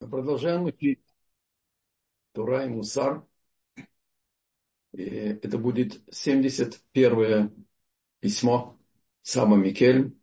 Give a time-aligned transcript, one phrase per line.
[0.00, 1.04] Продолжаем учить
[2.32, 3.22] Тура и Мусар.
[4.92, 7.66] И это будет 71
[8.18, 8.78] письмо
[9.20, 10.16] Сама Микель.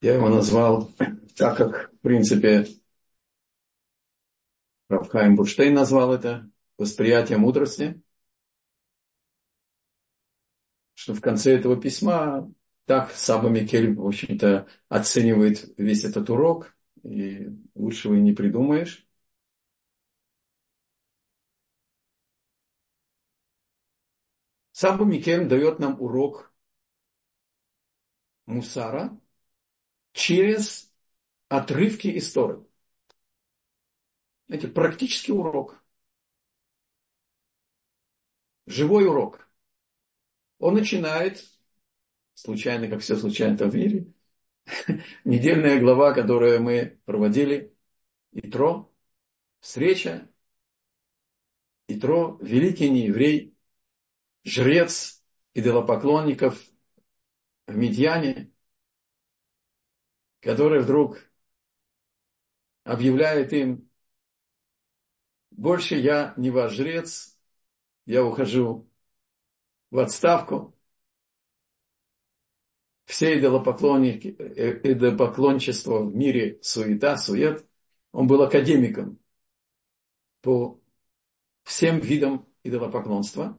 [0.00, 0.90] Я его назвал
[1.36, 2.66] так, как, в принципе,
[4.88, 8.00] Рафхайм Бурштейн назвал это восприятие мудрости.
[10.94, 12.50] Что в конце этого письма
[12.86, 16.74] так Саба Микель, в общем-то, оценивает весь этот урок–
[17.08, 19.06] и лучшего и не придумаешь.
[24.72, 26.52] Сабу Микем дает нам урок
[28.46, 29.18] мусара
[30.12, 30.92] через
[31.48, 32.64] отрывки истории.
[34.48, 35.82] Это практический урок.
[38.66, 39.48] Живой урок.
[40.58, 41.44] Он начинает,
[42.34, 44.12] случайно, как все случайно в мире,
[45.24, 47.74] недельная глава, которую мы проводили,
[48.32, 48.92] Итро,
[49.60, 50.28] встреча,
[51.88, 53.56] Итро, великий нееврей,
[54.44, 56.62] жрец идолопоклонников
[57.66, 58.52] в Медьяне,
[60.40, 61.18] который вдруг
[62.84, 63.88] объявляет им,
[65.50, 67.38] больше я не ваш жрец,
[68.06, 68.88] я ухожу
[69.90, 70.77] в отставку,
[73.08, 77.66] все идолопоклонники, э, идолопоклончество в мире суета, сует.
[78.12, 79.18] Он был академиком
[80.42, 80.78] по
[81.62, 83.58] всем видам идолопоклонства.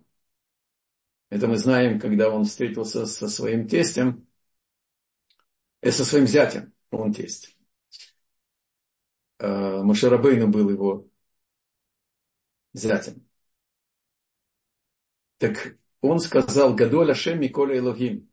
[1.31, 4.27] Это мы знаем, когда он встретился со своим тестем,
[5.81, 7.58] э, со своим зятем, он тесть.
[9.39, 11.08] Э, Машарабейну был его
[12.73, 13.27] зятем.
[15.39, 18.30] Так он сказал, Гадоля Шем Миколя Элогим.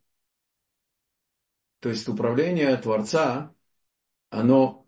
[1.81, 3.55] То есть управление Творца,
[4.31, 4.87] оно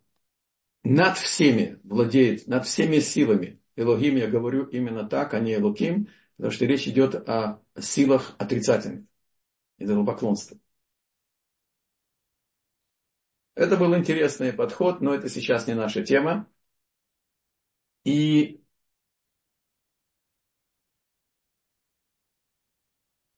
[0.82, 3.60] над всеми владеет, над всеми силами.
[3.76, 9.04] Элогим я говорю именно так, а не Элоким, потому что речь идет о силах отрицательных,
[9.78, 10.58] идолопоклонства.
[13.54, 16.48] Это был интересный подход, но это сейчас не наша тема.
[18.04, 18.62] И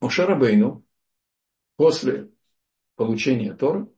[0.00, 0.84] Мушарабейну
[1.76, 2.29] после
[3.00, 3.88] получения Торы.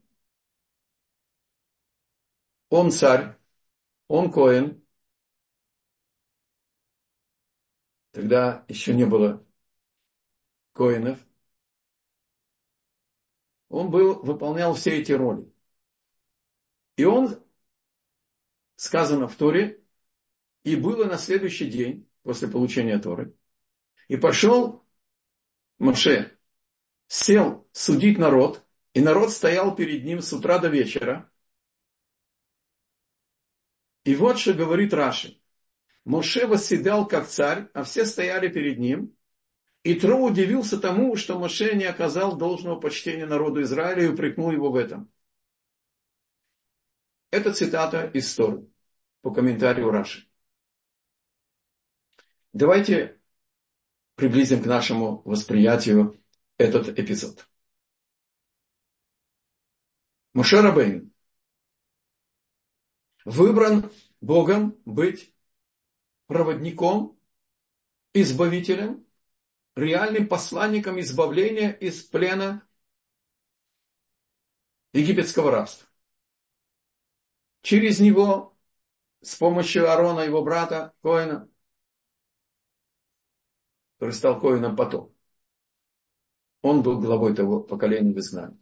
[2.68, 3.36] Он царь,
[4.06, 4.80] он Коэн.
[8.12, 9.44] Тогда еще не было
[10.72, 11.18] Коинов.
[13.70, 15.52] Он был, выполнял все эти роли.
[16.94, 17.42] И он,
[18.76, 19.82] сказано в Торе,
[20.62, 23.34] и было на следующий день, после получения Торы,
[24.06, 24.84] и пошел
[25.78, 26.38] Моше,
[27.08, 28.61] сел судить народ,
[28.94, 31.30] и народ стоял перед ним с утра до вечера.
[34.04, 35.40] И вот что говорит Раши.
[36.04, 39.16] Моше восседал как царь, а все стояли перед ним.
[39.84, 44.70] И Тро удивился тому, что Моше не оказал должного почтения народу Израиля и упрекнул его
[44.70, 45.10] в этом.
[47.30, 48.66] Это цитата из Торы
[49.22, 50.28] по комментарию Раши.
[52.52, 53.18] Давайте
[54.16, 56.20] приблизим к нашему восприятию
[56.58, 57.48] этот эпизод.
[60.34, 61.12] Мушарабейн
[63.24, 65.34] выбран Богом быть
[66.26, 67.18] проводником,
[68.14, 69.06] избавителем,
[69.74, 72.66] реальным посланником избавления из плена
[74.92, 75.88] египетского рабства.
[77.62, 78.56] Через него,
[79.20, 81.48] с помощью Аарона, его брата Коина,
[83.98, 85.14] который стал Коином потом,
[86.62, 88.61] он был главой того поколения в изгнании.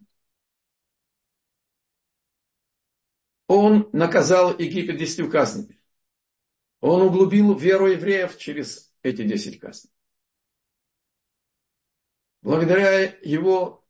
[3.51, 5.77] Он наказал Египет десятью казнями.
[6.79, 9.91] Он углубил веру евреев через эти десять казней.
[12.41, 13.85] Благодаря его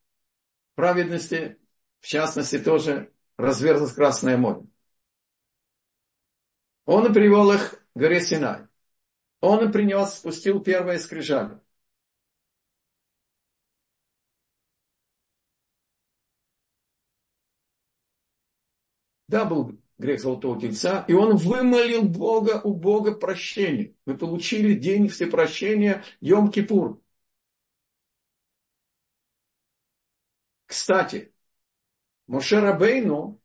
[0.74, 1.60] праведности,
[2.00, 4.66] в частности, тоже разверзлось Красное море.
[6.86, 8.66] Он привел их к горе Синай.
[9.42, 11.60] Он принес, спустил первое скрижали.
[19.32, 23.96] Да, был грех Золотого Тельца, и он вымолил Бога у Бога прощения.
[24.06, 27.02] Мы получили день всепрощения Йом-Кипур.
[30.66, 31.34] Кстати,
[32.28, 33.40] Моше Рабейну,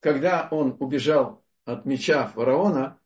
[0.00, 2.98] когда он убежал от меча фараона,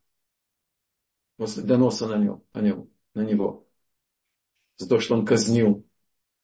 [1.36, 3.66] после доноса на, нем, на, него, на него,
[4.76, 5.84] за то, что он казнил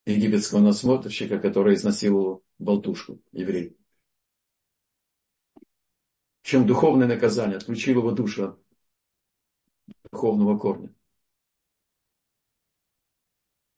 [0.05, 3.73] египетского насмотрщика, который изнасиловал болтушку еврея.
[6.51, 8.59] Чем духовное наказание, отключил его душу от
[10.11, 10.93] духовного корня.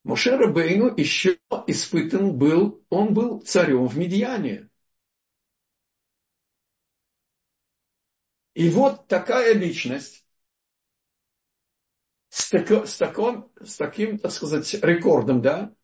[0.04, 4.70] Моше Рабейну еще испытан был, он был царем в Медьяне.
[8.54, 10.26] И вот такая личность
[12.30, 15.74] с, тако, с, таком, с таким, так сказать, рекордом, да,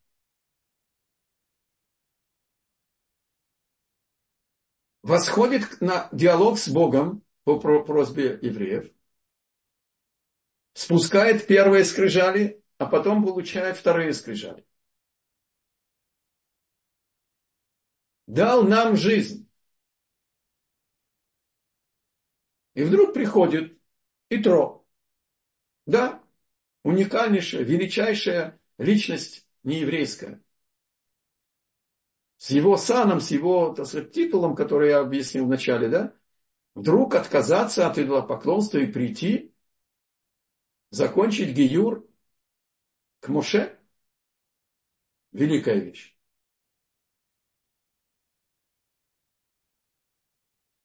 [5.08, 8.92] восходит на диалог с Богом по просьбе евреев,
[10.74, 14.66] спускает первые скрижали, а потом получает вторые скрижали.
[18.26, 19.48] Дал нам жизнь.
[22.74, 23.80] И вдруг приходит
[24.28, 24.86] Итро.
[25.86, 26.22] Да,
[26.84, 30.42] уникальнейшая, величайшая личность нееврейская
[32.38, 36.14] с его саном, с его так сказать, титулом, который я объяснил в начале, да,
[36.74, 39.54] вдруг отказаться от идолопоклонства и прийти,
[40.90, 42.08] закончить Гиюр
[43.20, 43.78] к Моше.
[45.32, 46.16] Великая вещь.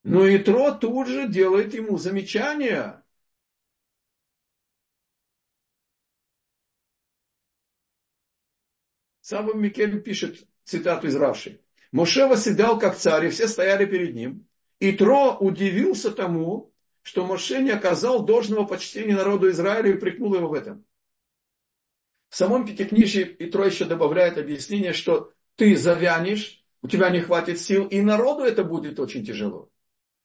[0.04, 3.04] Но Итро тут же делает ему замечание.
[9.22, 11.62] Сам Микель пишет, цитату из Раши.
[11.92, 14.48] Моше восседал как царь, и все стояли перед ним.
[14.80, 16.74] И Тро удивился тому,
[17.04, 20.86] что Моше не оказал должного почтения народу Израиля и упрекнул его в этом.
[22.30, 27.86] В самом Пятикнижье Итро еще добавляет объяснение, что ты завянешь, у тебя не хватит сил,
[27.86, 29.70] и народу это будет очень тяжело.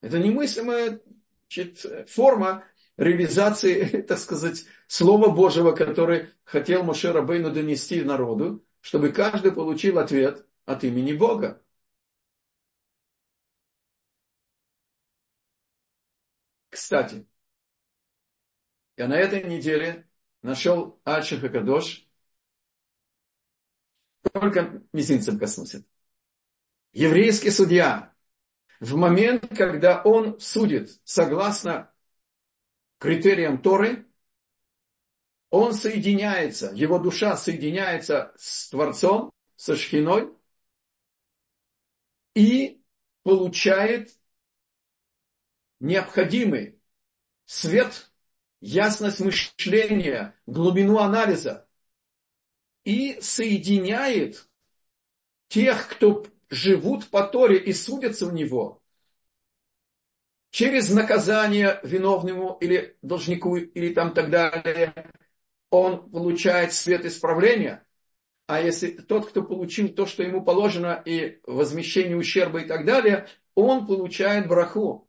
[0.00, 1.02] Это немыслимая
[1.49, 2.64] значит, форма
[2.96, 10.47] реализации, так сказать, Слова Божьего, который хотел Моше Рабейну донести народу, чтобы каждый получил ответ
[10.65, 11.63] от имени Бога.
[16.71, 17.27] Кстати,
[18.97, 20.09] я на этой неделе
[20.43, 22.09] нашел Альших и Кадош,
[24.33, 25.85] только мизинцем коснулся.
[26.93, 28.15] Еврейский судья
[28.81, 31.93] в момент, когда он судит согласно
[32.99, 34.08] критериям Торы,
[35.50, 40.33] он соединяется, его душа соединяется с Творцом, со Шхиной
[42.35, 42.81] и
[43.25, 44.17] получает
[45.81, 46.81] необходимый
[47.45, 48.11] свет,
[48.61, 51.69] ясность мышления, глубину анализа
[52.85, 54.49] и соединяет
[55.49, 58.83] тех, кто живут по Торе и судятся в него,
[60.50, 64.95] через наказание виновному или должнику или там так далее,
[65.70, 67.85] он получает свет исправления.
[68.47, 73.29] А если тот, кто получил то, что ему положено, и возмещение ущерба и так далее,
[73.55, 75.09] он получает браху.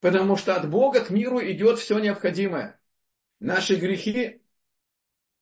[0.00, 2.80] Потому что от Бога к миру идет все необходимое.
[3.40, 4.42] Наши грехи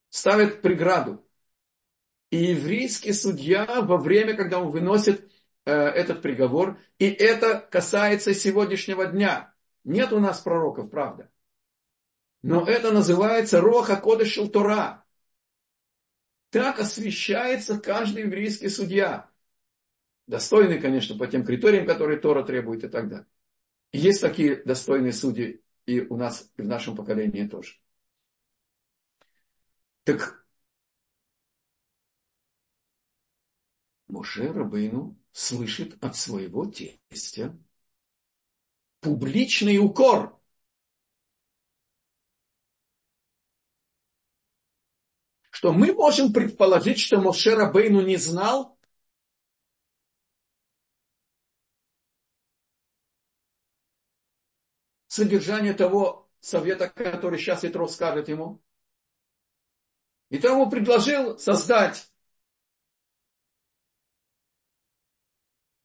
[0.09, 1.27] ставят преграду.
[2.31, 5.31] И еврейский судья во время, когда он выносит
[5.65, 9.53] э, этот приговор, и это касается сегодняшнего дня.
[9.85, 11.31] Нет у нас пророков, правда.
[12.43, 15.05] Но это называется Роха Кодышил Тора.
[16.51, 19.31] Так освещается каждый еврейский судья.
[20.27, 23.27] Достойный, конечно, по тем критериям, которые Тора требует и так далее.
[23.93, 27.75] И есть такие достойные судьи и у нас, и в нашем поколении тоже.
[30.05, 30.45] Так
[34.09, 37.57] Моше Рабейну слышит от своего тестя
[39.01, 40.37] публичный укор–
[45.61, 48.79] что мы можем предположить, что Моше Рабейну не знал,
[55.07, 58.63] содержание того совета, который сейчас Итро скажет ему.
[60.31, 62.11] И тому предложил создать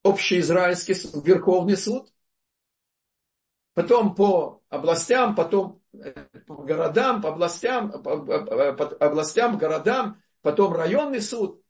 [0.04, 2.14] общеизраильский Верховный суд,
[3.74, 5.84] потом по областям, потом
[6.46, 11.64] по городам, по областям, по, по областям, городам, потом районный суд.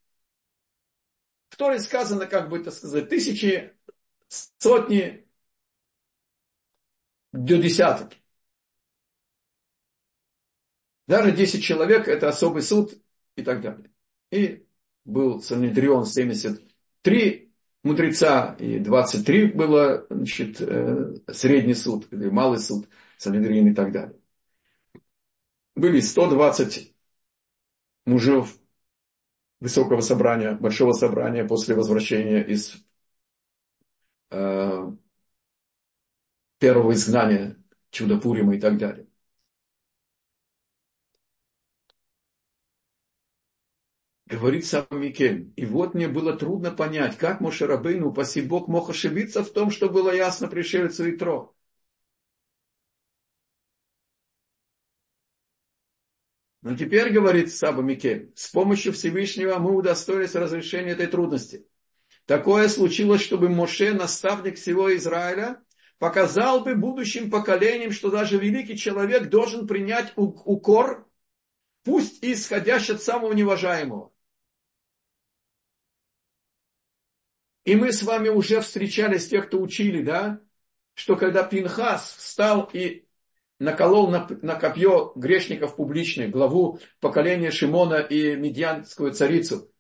[1.50, 3.74] В Торе сказано, как бы это сказать, тысячи,
[4.60, 5.26] сотни
[7.32, 8.14] до десяток.
[11.08, 12.94] Даже 10 человек– это особый суд
[13.36, 13.92] и так далее.
[14.32, 14.66] И
[15.04, 17.54] был Санедрион 73
[17.84, 24.20] мудреца, и 23 было значит, э, средний суд, или малый суд, Санедрин и так далее
[25.76, 26.96] были 120
[28.06, 28.58] мужев
[29.60, 32.76] высокого собрания, большого собрания после возвращения из
[34.32, 34.92] э,
[36.60, 37.58] первого изгнания,
[37.92, 39.08] чудо Пурима и так далее.
[44.28, 45.54] Говорит сам Микель.
[45.56, 49.88] И вот мне было трудно понять, как Мошерабейну, упаси Бог, мог ошибиться в том, что
[49.88, 51.16] было ясно пришельцу и
[56.66, 61.68] Но теперь, говорит Саба Микель, с помощью Всевышнего мы удостоились разрешения этой трудности.
[62.26, 65.62] Такое случилось, чтобы Моше, наставник всего Израиля,
[66.00, 71.08] показал бы будущим поколениям, что даже великий человек должен принять укор,
[71.84, 74.12] пусть и исходящий от самого неважаемого.
[77.64, 80.42] И мы с вами уже встречались, те, кто учили, да,
[80.96, 83.05] что когда Пинхас встал и
[83.60, 89.72] наколол на, на копье грешников публичных, главу поколения Шимона и медианскую царицу,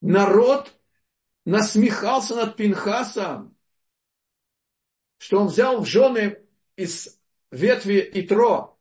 [0.00, 0.78] народ
[1.44, 3.56] насмехался над Пинхасом,
[5.18, 6.42] что он взял в жены
[6.76, 7.20] из
[7.50, 8.78] ветви Итро.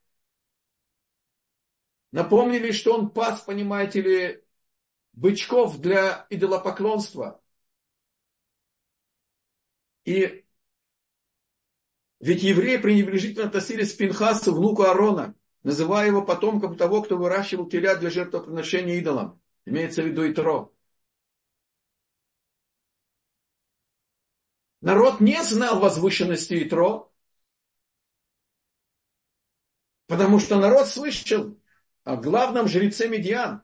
[2.12, 4.44] Напомнили, что он пас, понимаете ли,
[5.14, 7.42] бычков для идолопоклонства.
[10.06, 10.43] И
[12.24, 17.98] ведь евреи пренебрежительно относились к Пинхасу, внуку Аарона, называя его потомком того, кто выращивал теля
[17.98, 19.42] для жертвоприношения идолам.
[19.66, 20.74] Имеется в виду Итро.
[24.80, 27.12] Народ не знал возвышенности Итро,
[30.08, 31.60] потому что народ слышал
[32.06, 33.64] о главном жреце Медиан.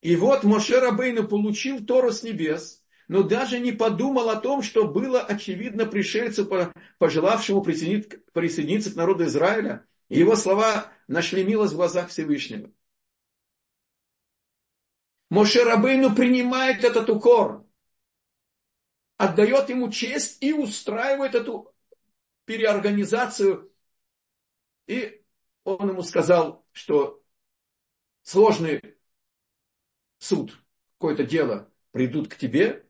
[0.00, 4.86] И вот Моше Рабейну получил Тору с небес, но даже не подумал о том, что
[4.86, 6.50] было очевидно пришельцу,
[6.98, 9.86] пожелавшему присоединиться, к народу Израиля.
[10.08, 12.70] И его слова нашли милость в глазах Всевышнего.
[15.30, 17.66] Моше Рабейну принимает этот укор,
[19.16, 21.74] отдает ему честь и устраивает эту
[22.44, 23.72] переорганизацию.
[24.86, 25.22] И
[25.64, 27.22] он ему сказал, что
[28.22, 28.80] сложный
[30.18, 30.56] суд,
[30.98, 32.86] какое-то дело придут к тебе,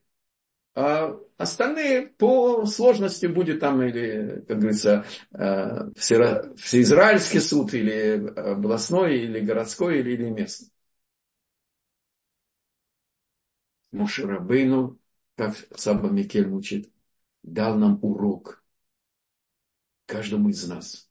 [0.75, 9.41] а остальные по сложности будет там или, как говорится, э, всеизраильский суд, или областной, или
[9.41, 10.71] городской, или, или местный.
[13.93, 14.99] Мушарабейну,
[15.37, 16.91] как Саба Микель учит,
[17.45, 18.65] дал нам урок
[20.07, 21.09] каждому из нас.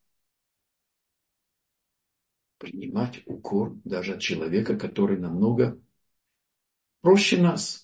[2.58, 5.80] Принимать укор даже от человека, который намного
[7.02, 7.83] проще нас,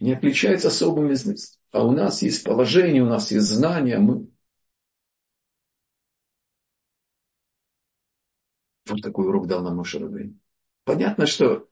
[0.00, 1.60] не отличается особым известностью.
[1.72, 4.28] А у нас есть положение, у нас есть знания, мы...
[8.86, 10.40] Вот такой урок дал нам Мушарабейн.
[10.84, 11.68] Понятно, что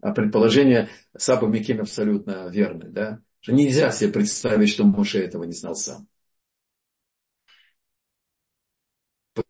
[0.00, 3.22] а предположение Саба Миким абсолютно верное, да?
[3.40, 6.08] Что нельзя себе представить, что Моше этого не знал сам.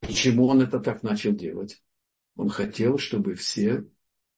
[0.00, 1.82] Почему он это так начал делать?
[2.34, 3.86] Он хотел, чтобы все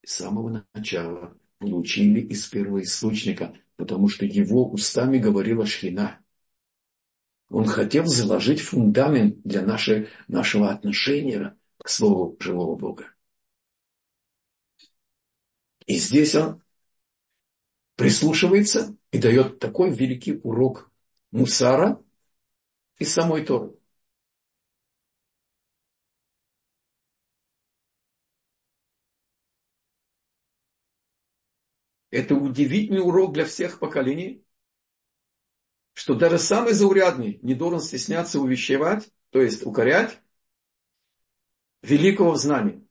[0.05, 6.19] с самого начала получили из первого источника, потому что его устами говорила Шхина.
[7.49, 13.13] Он хотел заложить фундамент для нашей, нашего отношения к Слову живого Бога.
[15.85, 16.61] И здесь он
[17.95, 20.91] прислушивается и дает такой великий урок
[21.31, 22.01] мусара
[22.97, 23.78] и самой Торы.
[32.11, 34.43] Это удивительный урок для всех поколений,
[35.93, 40.19] что даже самый заурядный не должен стесняться увещевать, то есть укорять
[41.81, 42.87] великого в знании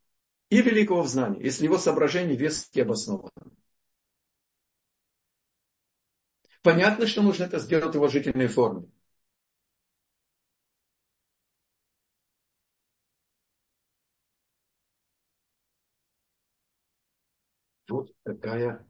[0.50, 3.30] и великого в знании, если его соображения веские обоснованы.
[6.62, 8.86] Понятно, что нужно это сделать в уважительной форме.
[17.88, 18.86] Вот какая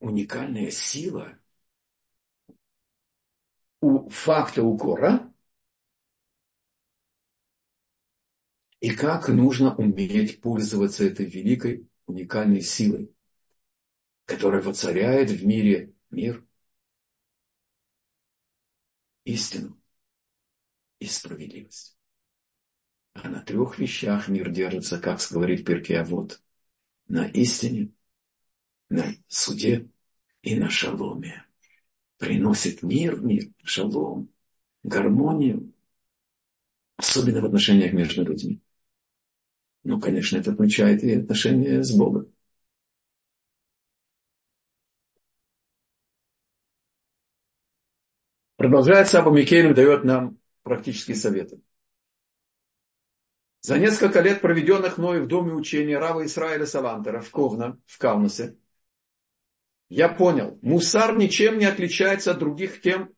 [0.00, 1.38] уникальная сила
[3.80, 5.32] у факта укора,
[8.80, 13.14] и как нужно уметь пользоваться этой великой уникальной силой,
[14.24, 16.44] которая воцаряет в мире мир,
[19.24, 19.80] истину
[21.00, 21.96] и справедливость.
[23.14, 26.40] А на трех вещах мир держится, как говорит Перкея, вот
[27.08, 27.92] на истине,
[28.88, 29.88] на суде
[30.42, 31.44] и на шаломе.
[32.18, 34.28] Приносит мир мир, шалом,
[34.82, 35.72] гармонию,
[36.96, 38.60] особенно в отношениях между людьми.
[39.84, 42.32] Ну, конечно, это означает и отношения с Богом.
[48.56, 51.62] Продолжает Саба Микелем, дает нам практические советы.
[53.60, 58.57] За несколько лет, проведенных мною в доме учения Рава Исраиля Салантера в Ковна, в Кавнасе,
[59.88, 63.14] я понял, мусар ничем не отличается от других тем,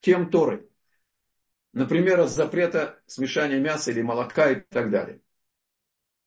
[0.00, 0.68] тем Торы.
[1.72, 5.20] Например, от запрета смешания мяса или молока и так далее.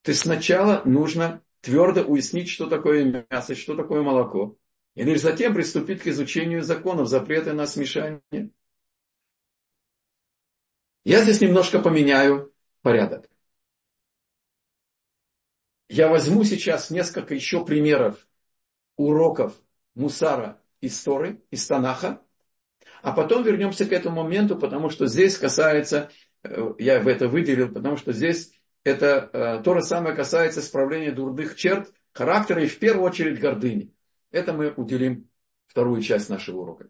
[0.04, 4.56] Есть сначала нужно твердо уяснить, что такое мясо, что такое молоко.
[4.94, 8.50] И лишь затем приступить к изучению законов, запрета на смешание.
[11.04, 13.30] Я здесь немножко поменяю порядок.
[15.88, 18.26] Я возьму сейчас несколько еще примеров
[18.96, 19.58] уроков
[19.98, 22.22] Мусара из Торы, из Танаха,
[23.02, 26.10] а потом вернемся к этому моменту, потому что здесь касается,
[26.44, 28.52] э, я в это выделил, потому что здесь
[28.84, 33.92] это э, то же самое касается исправления дурных черт характера и в первую очередь гордыни.
[34.30, 35.28] Это мы уделим
[35.66, 36.88] вторую часть нашего урока.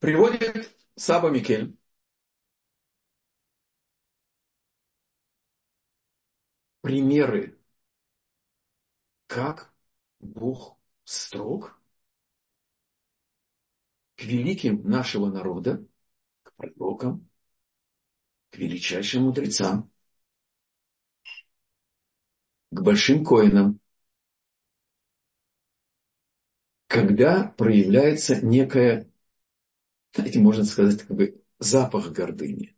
[0.00, 1.76] Приводит Саба Микель
[6.82, 7.58] примеры,
[9.26, 9.74] как
[10.20, 10.75] Бог
[11.06, 11.80] строг
[14.16, 15.86] к великим нашего народа,
[16.42, 17.28] к пророкам,
[18.50, 19.90] к величайшим мудрецам,
[22.70, 23.80] к большим коинам,
[26.88, 29.08] когда проявляется некая,
[30.12, 32.76] знаете, можно сказать, как бы запах гордыни.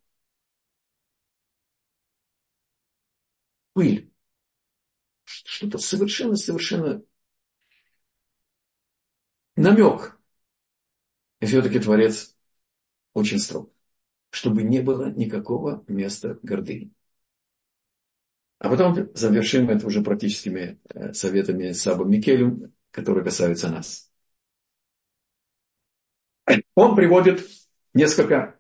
[3.73, 4.13] Пыль.
[5.25, 7.03] Что-то совершенно-совершенно
[9.59, 10.19] намек.
[11.41, 12.37] И все-таки Творец
[13.13, 13.73] очень строг,
[14.31, 16.93] чтобы не было никакого места гордыни.
[18.59, 24.11] А потом завершим это уже практическими э, советами Саба Микелем, которые касаются нас.
[26.75, 27.47] Он приводит
[27.95, 28.59] несколько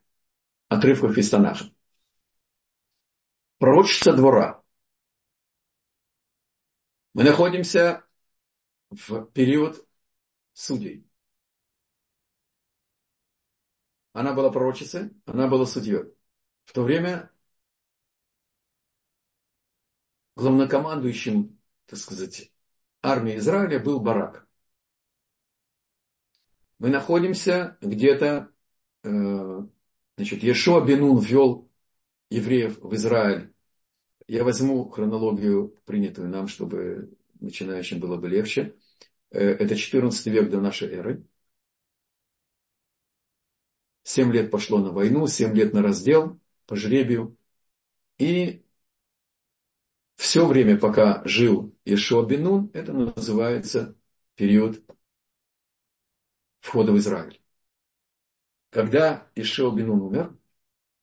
[0.68, 1.64] отрывков из Танаха.
[3.58, 4.62] Пророчица двора.
[7.14, 8.04] Мы находимся
[8.90, 9.88] в период
[10.59, 11.07] судей.
[14.12, 16.12] Она была пророчицей, она была судьей.
[16.64, 17.31] В то время
[20.35, 22.53] главнокомандующим, так сказать,
[23.03, 24.49] армии Израиля был Барак.
[26.81, 28.53] Мы находимся где-то,
[29.05, 29.61] э,
[30.16, 31.71] значит, Ешуа Бенун ввел
[32.31, 33.55] евреев в Израиль.
[34.27, 38.77] Я возьму хронологию, принятую нам, чтобы начинающим было бы легче.
[39.30, 41.24] Э, это 14 век до нашей эры.
[44.02, 47.36] Семь лет пошло на войну, семь лет на раздел по жребию.
[48.18, 48.62] И
[50.16, 53.96] все время, пока жил Ешуа Бенун, это называется
[54.34, 54.82] период
[56.60, 57.40] входа в Израиль.
[58.70, 60.36] Когда Ишео Бенун умер,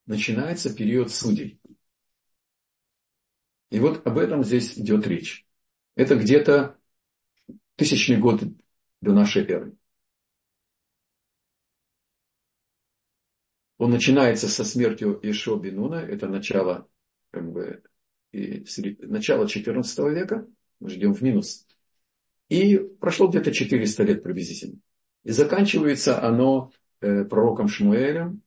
[0.05, 1.59] начинается период судей.
[3.71, 5.47] И вот об этом здесь идет речь.
[5.95, 6.77] Это где-то
[7.75, 8.41] тысячный год
[9.01, 9.75] до нашей эры.
[13.77, 16.87] Он начинается со смертью Ишо Бенуна, это начало
[17.31, 17.83] как бы,
[18.31, 18.65] и
[18.99, 20.47] начало 14 века,
[20.79, 21.67] мы ждем в минус.
[22.47, 24.79] И прошло где-то 400 лет приблизительно.
[25.23, 28.41] И заканчивается оно э, пророком Шмуэлем,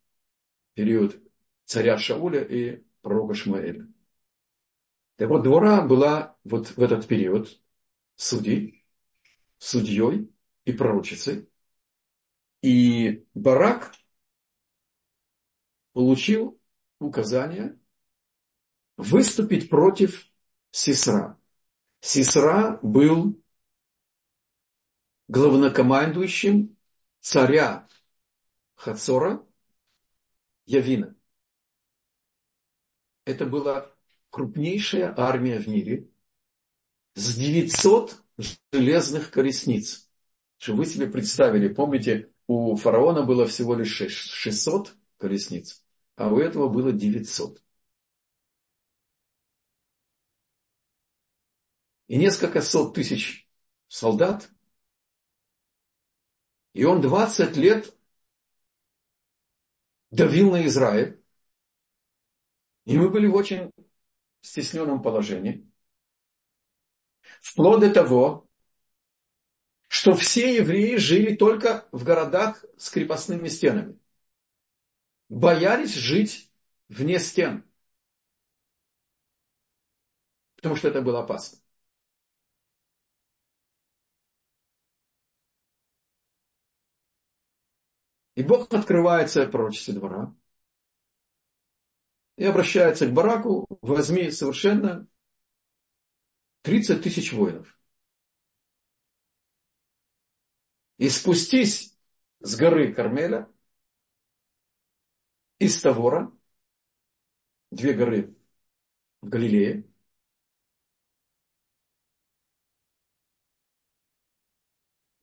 [0.74, 1.20] период
[1.64, 3.88] царя Шауля и пророка Шмуэля.
[5.16, 7.60] Так вот, двора была вот в этот период
[8.14, 8.77] судей,
[9.59, 10.33] судьей
[10.64, 11.49] и пророчицей.
[12.62, 13.94] И Барак
[15.92, 16.61] получил
[16.99, 17.79] указание
[18.97, 20.31] выступить против
[20.71, 21.38] Сисра.
[22.01, 23.40] Сисра был
[25.29, 26.77] главнокомандующим
[27.21, 27.88] царя
[28.75, 29.44] Хацора
[30.66, 31.16] Явина.
[33.25, 33.92] Это была
[34.31, 36.09] крупнейшая армия в мире
[37.14, 38.23] с 900
[38.72, 40.09] железных колесниц.
[40.59, 45.85] Чтобы вы себе представили, помните, у фараона было всего лишь 600 колесниц,
[46.16, 47.62] а у этого было 900.
[52.09, 53.48] и несколько сот тысяч
[53.87, 54.51] солдат.
[56.72, 57.94] И он 20 лет
[60.11, 61.22] давил на Израиль.
[62.87, 63.70] И мы были в очень
[64.40, 65.70] стесненном положении.
[67.40, 68.48] Вплоть до того,
[69.88, 73.98] что все евреи жили только в городах с крепостными стенами.
[75.28, 76.50] Боялись жить
[76.88, 77.64] вне стен.
[80.56, 81.58] Потому что это было опасно.
[88.34, 90.32] И Бог открывается пророчестве двора
[92.36, 95.08] и обращается к Бараку, возьми совершенно
[96.62, 97.79] 30 тысяч воинов.
[100.99, 101.97] И спустись
[102.40, 103.49] с горы Кармеля,
[105.59, 106.33] из Тавора,
[107.71, 108.37] две горы
[109.23, 109.85] в Галилее,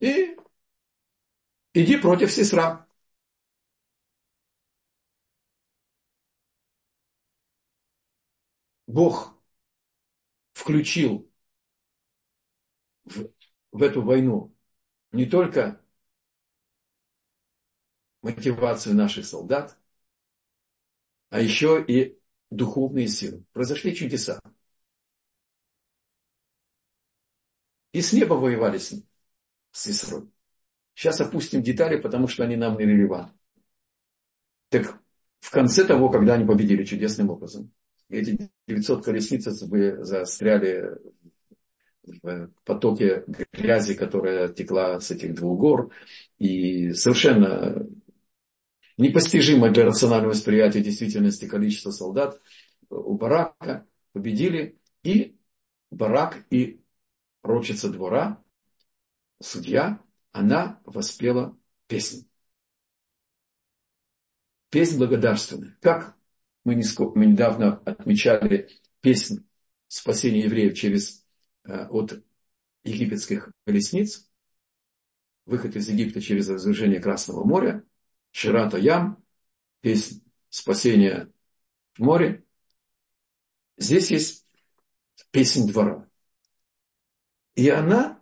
[0.00, 0.36] и
[1.74, 2.86] иди против Сесра.
[8.88, 9.35] Бог
[10.66, 11.30] включил
[13.04, 13.28] в,
[13.70, 14.52] в эту войну
[15.12, 15.80] не только
[18.20, 19.78] мотивацию наших солдат,
[21.28, 22.18] а еще и
[22.50, 23.44] духовные силы.
[23.52, 24.40] Произошли чудеса.
[27.92, 28.92] И с неба воевали с,
[29.70, 30.28] с Исрой.
[30.94, 33.38] Сейчас опустим детали, потому что они нам не релевантны.
[34.70, 35.00] Так
[35.38, 37.72] в конце того, когда они победили чудесным образом,
[38.08, 40.98] эти 900 колесниц застряли
[42.22, 45.92] в потоке грязи, которая текла с этих двух гор.
[46.38, 47.86] И совершенно
[48.96, 52.40] непостижимое для рационального восприятия действительности количество солдат
[52.88, 54.78] у Барака победили.
[55.02, 55.36] И
[55.90, 56.80] Барак и
[57.42, 58.42] прочица двора,
[59.40, 60.00] судья,
[60.32, 62.24] она воспела песню.
[64.70, 65.76] Песнь благодарственная.
[65.80, 66.15] Как
[66.66, 66.74] мы,
[67.26, 68.68] недавно отмечали
[69.00, 69.46] песнь
[69.86, 71.24] спасения евреев через,
[71.64, 72.24] э, от
[72.82, 74.28] египетских колесниц,
[75.44, 77.84] выход из Египта через разрушение Красного моря,
[78.32, 79.24] Ширата Ям,
[79.80, 81.32] песнь спасения
[81.94, 82.44] в море.
[83.76, 84.46] Здесь есть
[85.30, 86.08] песнь двора.
[87.54, 88.20] И она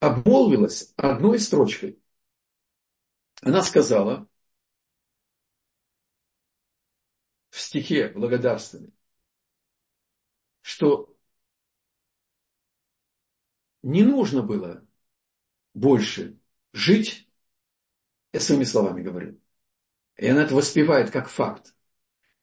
[0.00, 2.00] обмолвилась одной строчкой.
[3.42, 4.28] Она сказала
[7.50, 8.92] в стихе благодарственный,
[10.60, 11.16] что
[13.82, 14.86] не нужно было
[15.72, 16.38] больше
[16.72, 17.28] жить,
[18.32, 19.40] я своими словами говорю,
[20.16, 21.74] и она это воспевает как факт,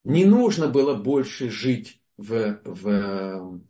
[0.03, 3.61] не нужно было больше жить в, в,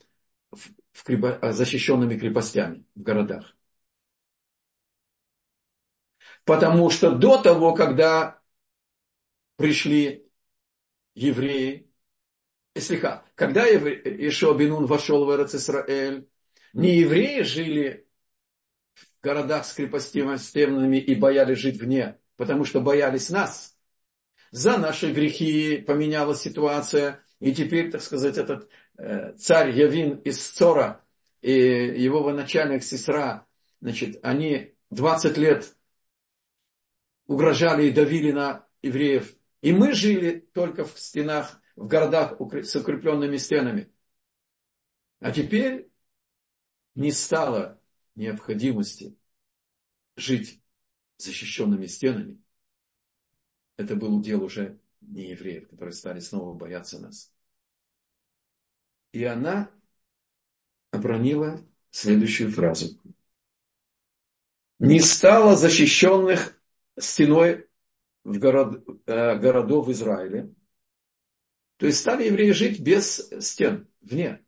[0.52, 0.60] в,
[0.94, 3.57] в крепо, защищенными крепостями в городах.
[6.48, 8.40] Потому что до того, когда
[9.58, 10.26] пришли
[11.14, 11.92] евреи,
[12.74, 16.30] слегка, когда Ишо Бинун вошел в Эрец Исраэль,
[16.72, 18.08] не евреи жили
[18.94, 23.76] в городах с крепостями и боялись жить вне, потому что боялись нас.
[24.52, 31.04] За наши грехи поменялась ситуация, и теперь, так сказать, этот э, царь Явин из Цора
[31.42, 33.46] и его военачальник Сесра,
[33.82, 35.77] значит, они 20 лет
[37.28, 39.38] угрожали и давили на евреев.
[39.62, 43.92] И мы жили только в стенах, в городах с укрепленными стенами.
[45.20, 45.90] А теперь
[46.96, 47.82] не стало
[48.16, 49.18] необходимости
[50.16, 50.62] жить
[51.18, 52.42] защищенными стенами.
[53.78, 57.32] Это был удел уже не евреев, которые стали снова бояться нас.
[59.12, 59.72] И она
[60.92, 63.00] обронила следующую фразу.
[64.80, 66.57] Не стало защищенных
[66.98, 67.68] стеной
[68.24, 70.54] в город, э, городов Израиля.
[71.78, 74.44] То есть стали евреи жить без стен, вне.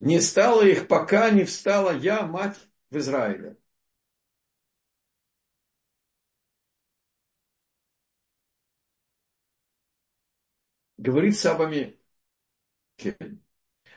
[0.00, 2.56] Не стало их, пока не встала я, мать
[2.90, 3.56] в Израиле.
[10.98, 11.96] Говорит Сабами.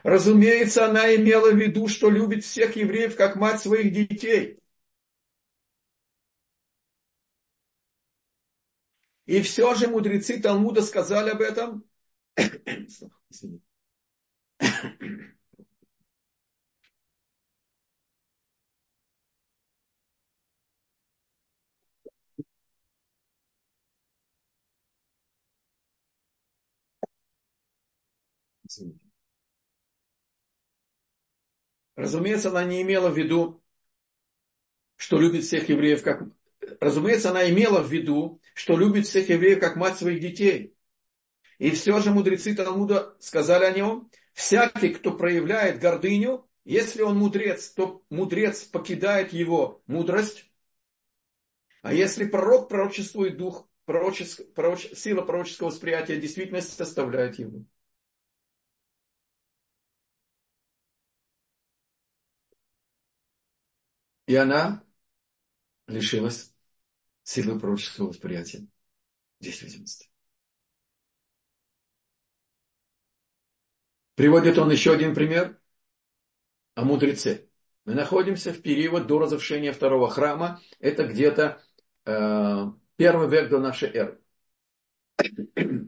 [0.04, 4.61] Разумеется, она имела в виду, что любит всех евреев, как мать своих детей.
[9.32, 11.86] И все же мудрецы Талмуда сказали об этом.
[31.96, 33.64] Разумеется, она не имела в виду,
[34.98, 36.24] что любит всех евреев как
[36.80, 40.76] разумеется, она имела в виду, что любит всех евреев как мать своих детей.
[41.58, 47.70] И все же мудрецы Талмуда сказали о нем, всякий, кто проявляет гордыню, если он мудрец,
[47.72, 50.52] то мудрец покидает его мудрость.
[51.82, 57.66] А если пророк пророчествует дух, пророческ, пророч, сила пророческого восприятия действительности составляет его.
[64.28, 64.84] И она
[65.88, 66.51] лишилась
[67.24, 68.68] силы пророческого восприятия,
[69.40, 70.10] действительности.
[74.16, 75.60] Приводит он еще один пример
[76.76, 77.50] о мудреце.
[77.86, 80.62] Мы находимся в период до разрушения второго храма.
[80.80, 81.64] Это где-то
[82.06, 82.66] э,
[82.98, 84.22] первый век до нашей эры.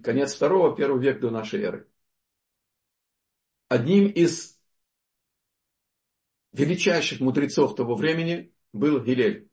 [0.03, 1.87] Конец второго, первый век до нашей эры.
[3.67, 4.59] Одним из
[6.53, 9.49] величайших мудрецов того времени был Гилель.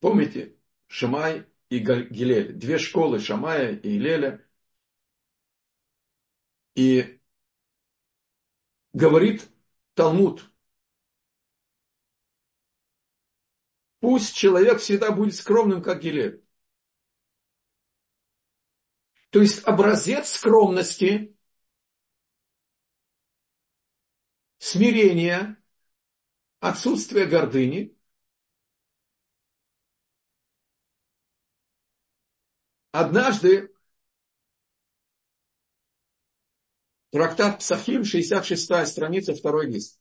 [0.00, 2.54] Помните, Шамай и Гилель.
[2.54, 4.44] Две школы Шамая и Гилеля.
[6.74, 7.20] И
[8.92, 9.48] говорит
[9.94, 10.50] Талмуд,
[14.00, 16.42] пусть человек всегда будет скромным, как Гилель.
[19.30, 21.36] То есть образец скромности,
[24.58, 25.62] смирения,
[26.58, 27.96] отсутствия гордыни.
[32.92, 33.72] Однажды
[37.10, 40.00] трактат Псахим, 66 страница, второй лист.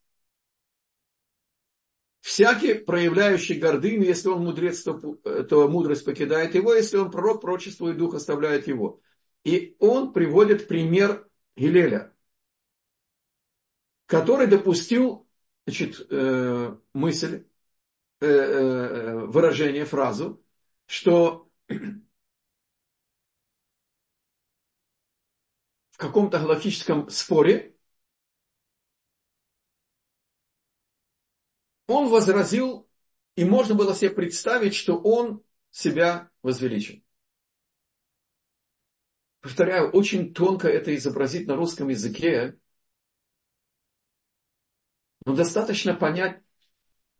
[2.21, 4.99] Всякий, проявляющий гордыню, если он мудрец, то,
[5.43, 9.01] то мудрость покидает его, если он пророк, пророчество и дух оставляет его.
[9.43, 12.13] И он приводит пример Гилеля,
[14.05, 15.27] который допустил
[15.65, 17.45] значит, э, мысль,
[18.19, 20.43] э, э, выражение, фразу,
[20.87, 21.49] что
[25.99, 27.75] каком-то галактическом споре
[31.87, 32.89] он возразил,
[33.35, 37.03] и можно было себе представить, что он себя возвеличил.
[39.41, 42.57] Повторяю, очень тонко это изобразить на русском языке,
[45.25, 46.41] но достаточно понять,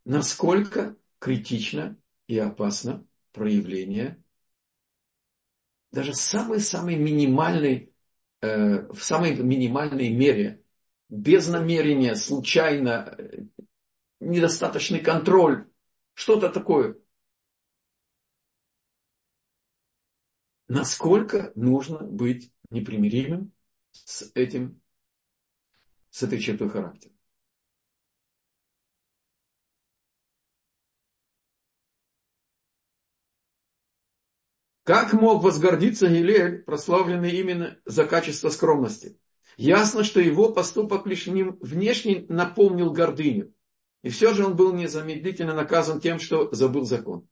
[0.04, 4.22] насколько критично и опасно проявление
[5.92, 7.89] даже самой-самой минимальной,
[8.46, 10.62] в самой минимальной мере,
[11.08, 13.42] без намерения, случайно, э,
[14.20, 15.68] недостаточный контроль,
[16.14, 16.96] что-то такое–
[20.70, 23.52] насколько нужно быть непримиримым
[23.90, 24.80] с этим,
[26.10, 27.12] с этой чертой характера.
[34.84, 39.18] Как мог возгордиться Гилель, прославленный именно за качество скромности?
[39.56, 43.52] Ясно, что его поступок лишь внешне напомнил гордыню.
[44.02, 47.28] И все же он был незамедлительно наказан тем, что забыл закон.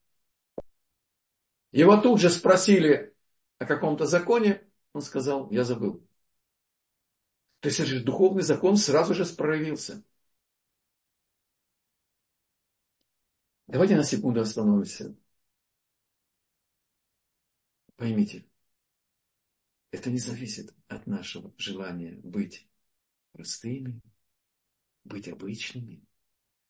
[1.73, 3.15] Его тут же спросили,
[3.59, 6.07] о каком-то законе, он сказал, я забыл.
[7.61, 10.05] То есть же духовный закон сразу же проявился.
[13.67, 15.17] Давайте на секунду остановимся.
[17.99, 18.47] Поймите,
[19.91, 22.69] это не зависит от нашего желания быть
[23.33, 24.01] простыми,
[25.03, 26.05] быть обычными.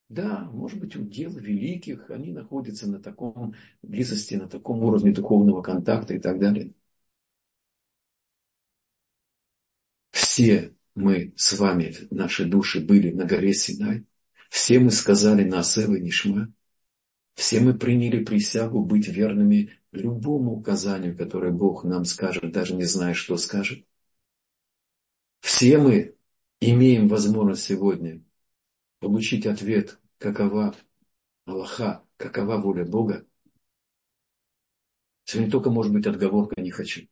[0.09, 5.61] Да, может быть, у дел великих, они находятся на таком близости, на таком уровне духовного
[5.61, 6.73] контакта и так далее.
[10.11, 14.07] Все мы с вами, наши души были на горе Синай.
[14.49, 16.51] Все мы сказали на и Нишма.
[17.35, 23.15] Все мы приняли присягу быть верными любому указанию, которое Бог нам скажет, даже не зная,
[23.15, 23.87] что скажет.
[25.41, 26.17] Все мы
[26.61, 28.23] имеем возможность сегодня
[28.99, 30.75] получить ответ, какова
[31.47, 33.27] Аллаха, какова воля Бога.
[35.25, 37.09] Сегодня только может быть отговорка «не хочу».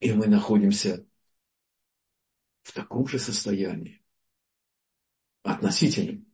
[0.00, 1.06] И мы находимся
[2.62, 4.02] в таком же состоянии.
[5.42, 6.27] Относительно.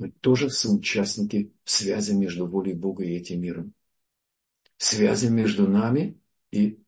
[0.00, 3.74] Мы тоже соучастники связи между волей Бога и этим миром.
[4.78, 6.18] Связи между нами
[6.50, 6.82] и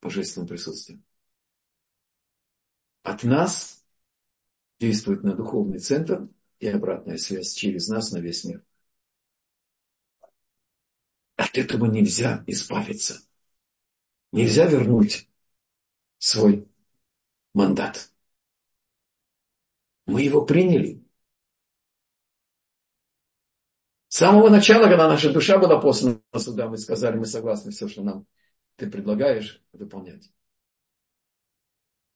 [0.00, 1.04] божественным присутствием.
[3.02, 3.84] От нас
[4.80, 6.26] действует на духовный центр
[6.60, 8.64] и обратная связь через нас на весь мир.
[11.36, 13.20] От этого нельзя избавиться.
[14.32, 15.28] Нельзя вернуть
[16.16, 16.66] свой
[17.52, 18.10] мандат.
[20.06, 21.03] Мы его приняли.
[24.14, 28.04] С самого начала, когда наша душа была послана сюда, мы сказали, мы согласны все, что
[28.04, 28.28] нам
[28.76, 30.30] ты предлагаешь, выполнять.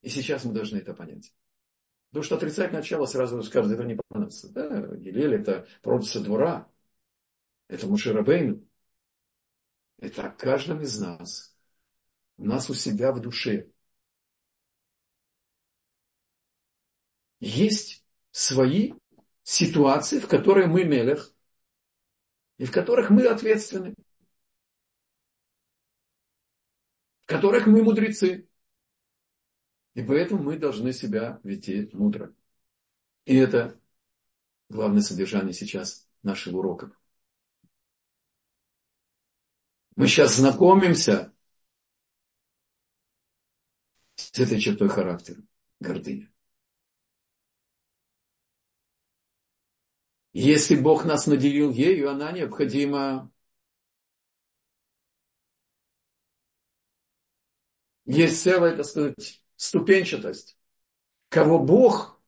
[0.03, 1.35] И сейчас мы должны это понять.
[2.11, 4.49] Потому что отрицать начало сразу скажет, это не понравится.
[4.53, 6.71] Да, Гилель это пророчество двора.
[7.67, 8.65] Это Мушерабейну.
[9.99, 11.59] Это о каждом из нас
[12.37, 13.73] у нас у себя в душе
[17.41, 18.93] есть свои
[19.43, 21.35] ситуации, в которых мы мелех,
[22.59, 23.95] и в которых мы ответственны,
[27.23, 28.49] в которых мы мудрецы.
[29.95, 32.35] И поэтому мы должны себя вести мудро.
[33.25, 33.81] И это
[34.69, 36.93] главное содержание сейчас нашего урока.
[39.97, 41.33] Мы сейчас знакомимся
[44.15, 45.43] с этой чертой характера,
[45.81, 46.33] гордыня.
[50.41, 53.29] Если Бог нас наделил ею, она необходима.
[58.05, 60.57] Есть целая, так сказать, ступенчатость.
[61.29, 62.23] Кого Бог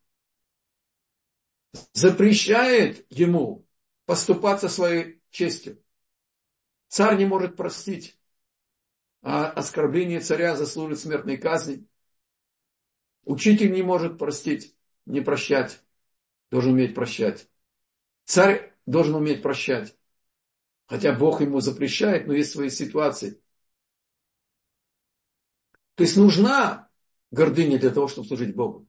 [1.92, 3.64] запрещает ему
[4.06, 5.80] поступаться своей честью.
[6.88, 8.18] Царь не может простить,
[9.22, 11.86] а оскорбление царя заслужит смертной казни.
[13.22, 14.74] Учитель не может простить,
[15.06, 15.80] не прощать,
[16.50, 17.48] должен уметь прощать.
[18.30, 19.96] Царь должен уметь прощать.
[20.86, 23.42] Хотя Бог ему запрещает, но есть свои ситуации.
[25.96, 26.88] То есть нужна
[27.32, 28.88] гордыня для того, чтобы служить Богу.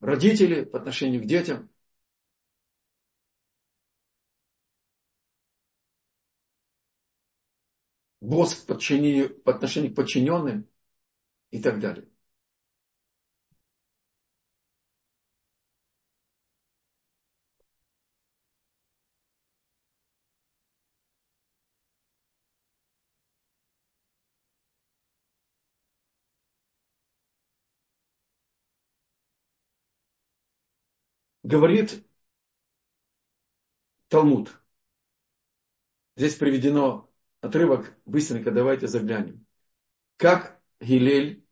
[0.00, 1.70] Родители по отношению к детям.
[8.20, 10.68] Босс по отношению, к подчиненным
[11.52, 12.08] и так далее.
[31.46, 32.04] Говорит
[34.08, 34.60] Талмуд.
[36.16, 39.46] Здесь приведено отрывок, быстренько давайте заглянем.
[40.16, 41.46] Как Гилель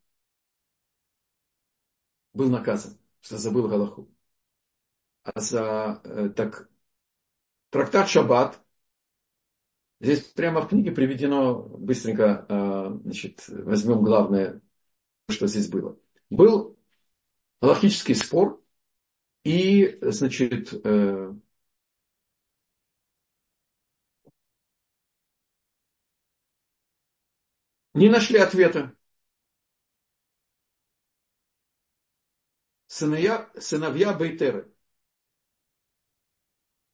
[2.32, 4.10] был наказан, что забыл Галаху.
[5.22, 6.68] А за, э, так,
[7.70, 8.60] трактат Шаббат,
[10.00, 14.60] здесь прямо в книге приведено, быстренько, э, значит, возьмем главное,
[15.28, 15.98] что здесь было.
[16.30, 16.76] Был
[17.60, 18.63] галактический спор
[19.44, 21.34] и, значит, э,
[27.92, 28.96] не нашли ответа.
[32.86, 34.72] Сыновья, сыновья Бейтеры.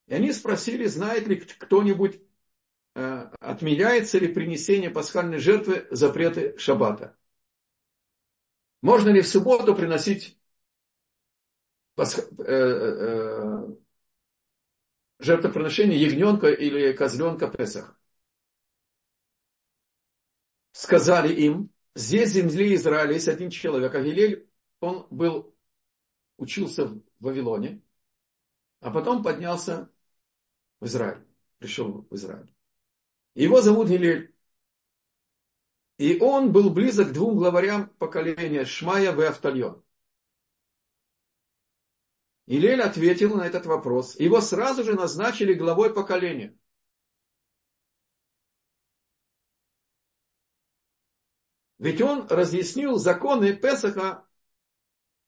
[0.06, 2.20] И они спросили, знает ли кто-нибудь,
[2.96, 7.16] э, отменяется ли принесение пасхальной жертвы запреты шаббата.
[8.82, 10.39] Можно ли в субботу приносить
[12.00, 12.18] пасх...
[12.18, 13.76] э, э,
[15.18, 18.00] жертвоприношение ягненка или козленка Песах.
[20.72, 24.48] Сказали им, здесь в земле Израиля есть один человек, Авилель,
[24.80, 25.54] он был,
[26.38, 27.82] учился в Вавилоне,
[28.80, 29.90] а потом поднялся
[30.80, 31.22] в Израиль,
[31.58, 32.50] пришел в Израиль.
[33.34, 34.34] Его зовут Гилель.
[35.98, 39.84] И он был близок к двум главарям поколения Шмая и Автальон.
[42.50, 44.18] Илель ответил на этот вопрос.
[44.18, 46.58] Его сразу же назначили главой поколения.
[51.78, 54.26] Ведь он разъяснил законы Песаха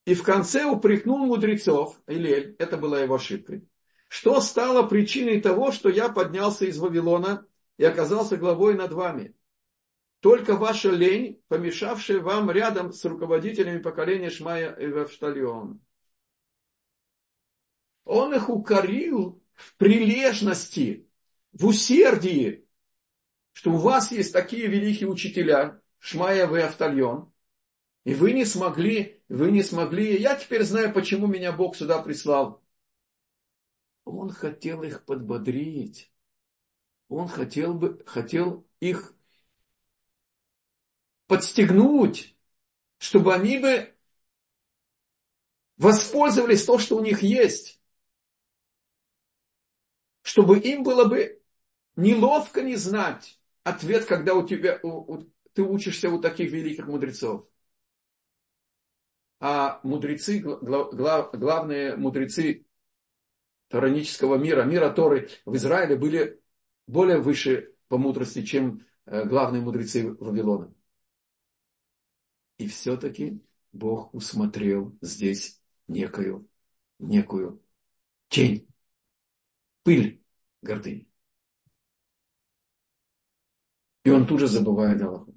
[0.05, 3.69] и в конце упрекнул мудрецов, Илель, это была его ошибкой,
[4.09, 9.37] что стало причиной того, что я поднялся из Вавилона и оказался главой над вами.
[10.19, 15.79] Только ваша лень, помешавшая вам рядом с руководителями поколения Шмая и Вавштальона.
[18.05, 21.09] Он их укорил в прилежности,
[21.53, 22.67] в усердии,
[23.53, 27.33] что у вас есть такие великие учителя, Шмая и Автальон,
[28.05, 32.63] и вы не смогли, вы не смогли, я теперь знаю, почему меня Бог сюда прислал.
[34.05, 36.13] Он хотел их подбодрить.
[37.09, 39.15] Он хотел бы, хотел их
[41.27, 42.37] подстегнуть,
[42.99, 43.95] чтобы они бы
[45.77, 47.82] воспользовались то, что у них есть
[50.33, 51.43] чтобы им было бы
[51.95, 57.47] неловко не знать ответ, когда у тебя, у, у, ты учишься у таких великих мудрецов.
[59.41, 62.65] А мудрецы, глав, главные мудрецы
[63.69, 66.41] таранического мира, мира Торы в Израиле были
[66.87, 70.73] более выше по мудрости, чем э, главные мудрецы Вавилона.
[72.57, 73.39] И все-таки
[73.73, 76.49] Бог усмотрел здесь некую,
[76.99, 77.63] некую
[78.31, 78.67] тень
[79.83, 80.22] пыль
[80.63, 81.07] гордыни.
[84.05, 85.35] И он тут же забывает Аллаху.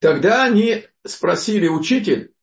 [0.00, 2.34] Тогда они спросили учитель,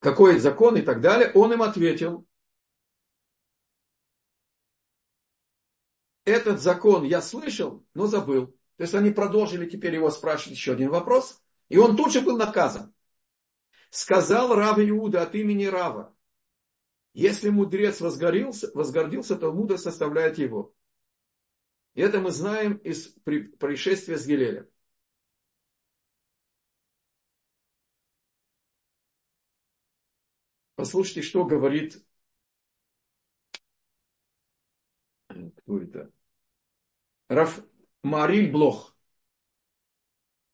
[0.00, 1.30] какой закон и так далее.
[1.34, 2.26] Он им ответил,
[6.24, 8.54] этот закон я слышал, но забыл.
[8.82, 11.40] То есть они продолжили теперь его спрашивать еще один вопрос.
[11.68, 12.92] И он тут же был наказан.
[13.90, 16.12] Сказал Рав Иуда от имени Рава.
[17.12, 20.74] Если мудрец возгордился, возгордился, то мудрость составляет его.
[21.94, 23.14] И это мы знаем из
[23.60, 24.68] происшествия с Гилелем.
[30.74, 32.04] Послушайте, что говорит
[35.28, 36.10] кто это?
[37.28, 37.62] Раф
[38.02, 38.96] Мариль Блох.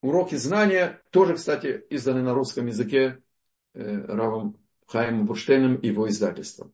[0.01, 3.23] Уроки знания, тоже, кстати, изданы на русском языке
[3.75, 6.73] э, Равом Хаимом Бурштейном и его издательством.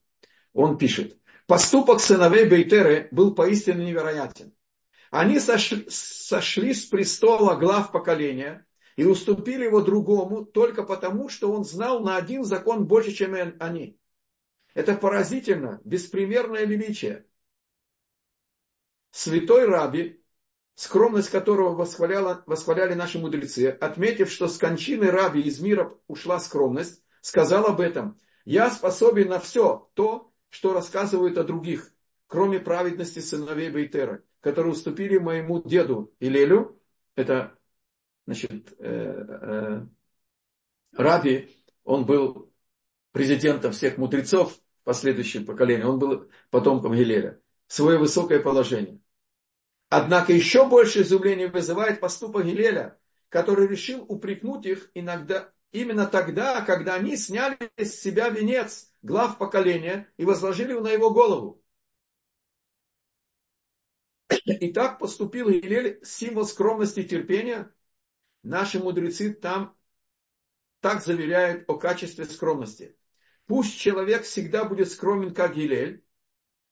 [0.52, 4.52] Он пишет, поступок сыновей Бейтеры был поистине невероятен.
[5.10, 8.66] Они сошли, сошли с престола глав поколения
[8.96, 13.98] и уступили его другому только потому, что он знал на один закон больше, чем они.
[14.74, 17.26] Это поразительно, беспримерное величие.
[19.12, 20.23] Святой Раби,
[20.74, 27.66] скромность которого восхваляли наши мудрецы, отметив, что с кончины Раби из мира ушла скромность, сказал
[27.66, 28.18] об этом.
[28.44, 31.92] Я способен на все то, что рассказывают о других,
[32.26, 36.80] кроме праведности сыновей Бейтера, которые уступили моему деду Илелю.
[37.16, 37.56] Это,
[38.26, 39.86] значит, э, э,
[40.96, 42.52] Раби, он был
[43.12, 47.40] президентом всех мудрецов последующего поколения, он был потомком Гилеля.
[47.66, 49.00] Свое высокое положение.
[49.96, 56.94] Однако еще больше изумления вызывает поступок Гилеля, который решил упрекнуть их иногда именно тогда, когда
[56.94, 61.62] они сняли с себя венец глав поколения и возложили его на его голову.
[64.46, 67.72] И так поступил Гилель, символ скромности и терпения.
[68.42, 69.76] Наши мудрецы там
[70.80, 72.96] так заверяют о качестве скромности.
[73.46, 76.03] Пусть человек всегда будет скромен, как Гилель,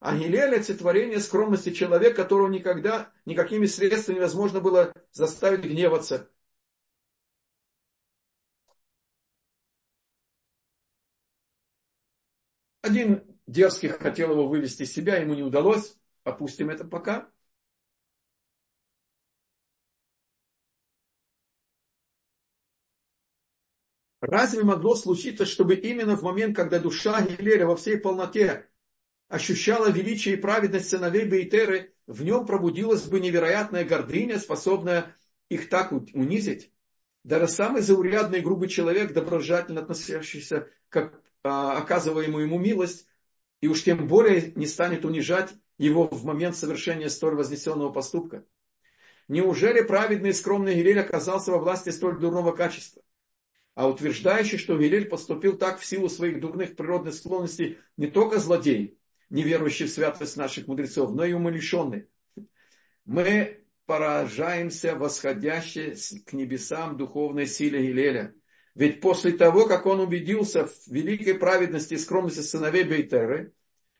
[0.02, 6.28] а Гилель– олицетворение скромности человека, которого никогда никакими средствами невозможно было заставить гневаться.
[12.80, 15.96] Один дерзкий хотел его вывести из себя, ему не удалось.
[16.24, 17.30] Опустим это пока.
[24.20, 28.68] Разве могло случиться, чтобы именно в момент, когда душа Гилеля во всей полноте
[29.32, 35.16] ощущала величие и праведность сыновей Бейтеры, в нем пробудилась бы невероятная гордыня, способная
[35.48, 36.70] их так унизить.
[37.24, 41.14] Даже самый заурядный и грубый человек, доброжательно относящийся к
[41.44, 43.06] а, оказываемую ему милость,
[43.62, 48.44] и уж тем более не станет унижать его в момент совершения столь вознесенного поступка.
[49.28, 53.02] Неужели праведный и скромный Гилель оказался во власти столь дурного качества?
[53.74, 58.98] А утверждающий, что Гилель поступил так в силу своих дурных природных склонностей не только злодей,
[59.32, 62.06] не верующий в святость наших мудрецов, но и умалишенный.
[63.06, 65.94] Мы поражаемся восходящей
[66.26, 68.34] к небесам духовной силе Гилеля.
[68.74, 73.54] Ведь после того, как он убедился в великой праведности и скромности сыновей Бейтеры,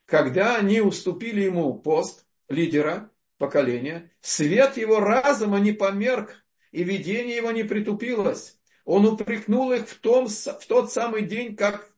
[0.04, 7.52] когда они уступили ему пост лидера поколения, свет его разума не померк, и видение его
[7.52, 8.60] не притупилось.
[8.84, 11.90] Он упрекнул их в, том, в тот самый день, как,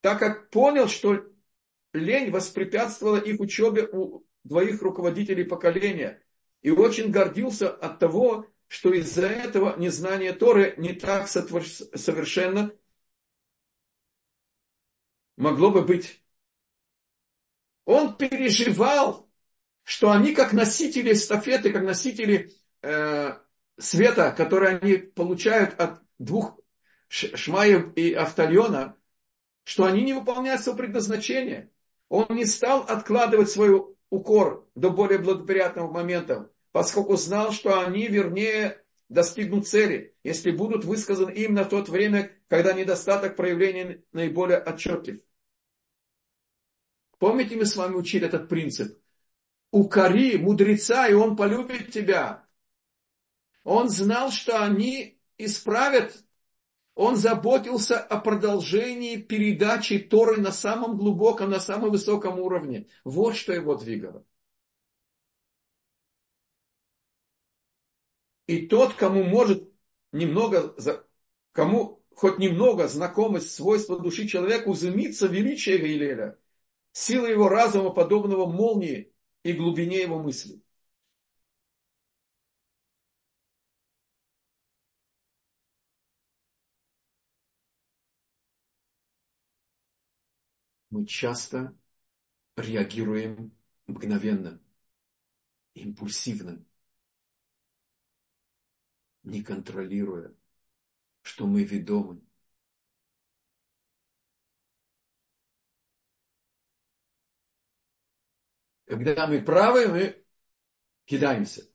[0.00, 1.26] так как понял, что
[1.92, 6.22] лень воспрепятствовала их учебе у двоих руководителей поколения.
[6.62, 12.72] И очень гордился от того, что из-за этого незнание Торы не так совершенно
[15.36, 16.22] могло бы быть.
[17.84, 19.28] Он переживал,
[19.82, 23.38] что они как носители эстафеты, как носители э,
[23.78, 26.60] света, который они получают от двух
[27.08, 28.96] Шмаев и Автальона,
[29.64, 31.70] что они не выполняют свое предназначение.
[32.10, 38.82] Он не стал откладывать свой укор до более благоприятного момента, поскольку знал, что они, вернее,
[39.08, 45.20] достигнут цели, если будут высказаны именно в то время, когда недостаток проявления наиболее отчетлив.
[47.18, 48.98] Помните, мы с вами учили этот принцип?
[49.70, 52.44] Укори мудреца, и он полюбит тебя.
[53.62, 56.24] Он знал, что они исправят
[56.94, 62.88] он заботился о продолжении передачи Торы на самом глубоком, на самом высоком уровне.
[63.04, 64.24] Вот что его двигало.
[68.46, 69.70] И тот, кому может
[70.12, 70.74] немного,
[71.52, 76.36] кому хоть немного знакомость свойства души человека, узымится величие Гилеля,
[76.92, 79.12] сила его разума, подобного молнии
[79.42, 80.59] и глубине его мысли.
[90.90, 91.76] Мы часто
[92.56, 94.60] реагируем мгновенно,
[95.74, 96.64] импульсивно,
[99.22, 100.34] не контролируя,
[101.22, 102.20] что мы ведомы.
[108.86, 110.24] Когда мы правы, мы
[111.04, 111.70] кидаемся.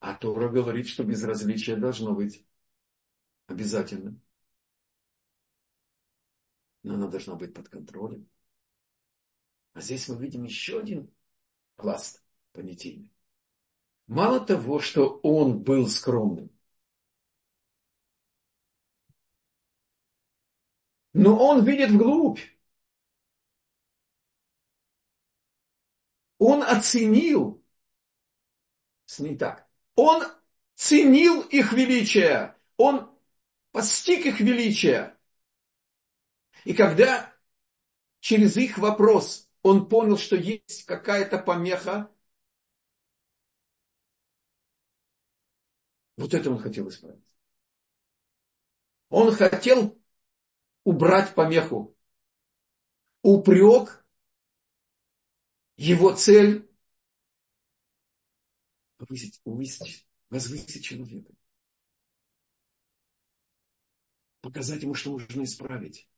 [0.00, 2.46] А Тора говорит, что безразличие должно быть
[3.48, 4.18] обязательно.
[6.82, 8.28] Но оно должно быть под контролем.
[9.74, 11.12] А здесь мы видим еще один
[11.76, 13.10] пласт понятийный.
[14.06, 16.50] Мало того, что он был скромным,
[21.12, 22.40] но он видит вглубь.
[26.38, 27.62] Он оценил,
[29.18, 30.22] не так, он
[30.74, 33.10] ценил их величие, он
[33.72, 35.17] постиг их величие.
[36.64, 37.34] И когда
[38.20, 42.10] через их вопрос он понял, что есть какая-то помеха,
[46.18, 47.22] Вот это он хотел исправить.
[49.08, 49.96] Он хотел
[50.82, 51.96] убрать помеху.
[53.22, 54.04] Упрек,
[55.76, 56.68] его цель
[58.96, 61.32] повысить, увысить, возвысить человека.
[64.40, 66.08] Показать ему, что нужно исправить.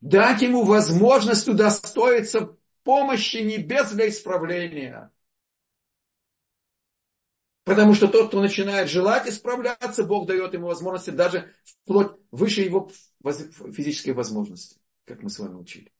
[0.00, 5.12] Дать ему возможность удостоиться помощи небес для исправления.
[7.64, 12.90] Потому что тот, кто начинает желать исправляться, Бог дает ему возможности даже вплоть выше его
[13.22, 15.92] физической возможности, как мы с вами учили.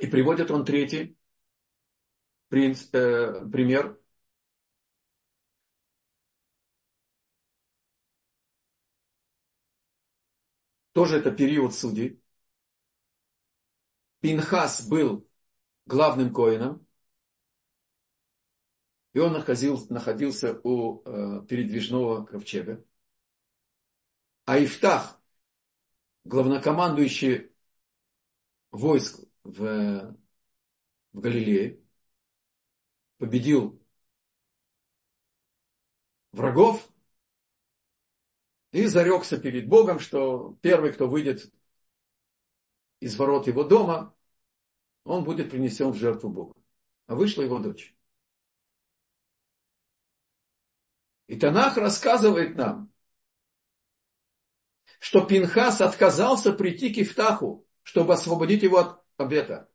[0.00, 1.18] И приводит он третий
[2.50, 4.00] э, пример.
[10.98, 12.20] Тоже это период судей.
[14.18, 15.30] Пинхас был
[15.86, 16.84] главным коином,
[19.12, 22.84] и он находился, находился у э, передвижного ковчега.
[24.44, 25.22] А Ифтах,
[26.24, 27.52] главнокомандующий
[28.72, 30.16] войск в,
[31.12, 31.80] в Галилее,
[33.18, 33.80] победил
[36.32, 36.90] врагов
[38.72, 41.52] и зарекся перед Богом, что первый, кто выйдет
[43.00, 44.14] из ворот его дома,
[45.04, 46.56] он будет принесен в жертву Богу.
[47.06, 47.94] А вышла его дочь.
[51.26, 52.92] И Танах рассказывает нам,
[54.98, 59.70] что Пинхас отказался прийти к Ифтаху, чтобы освободить его от обета.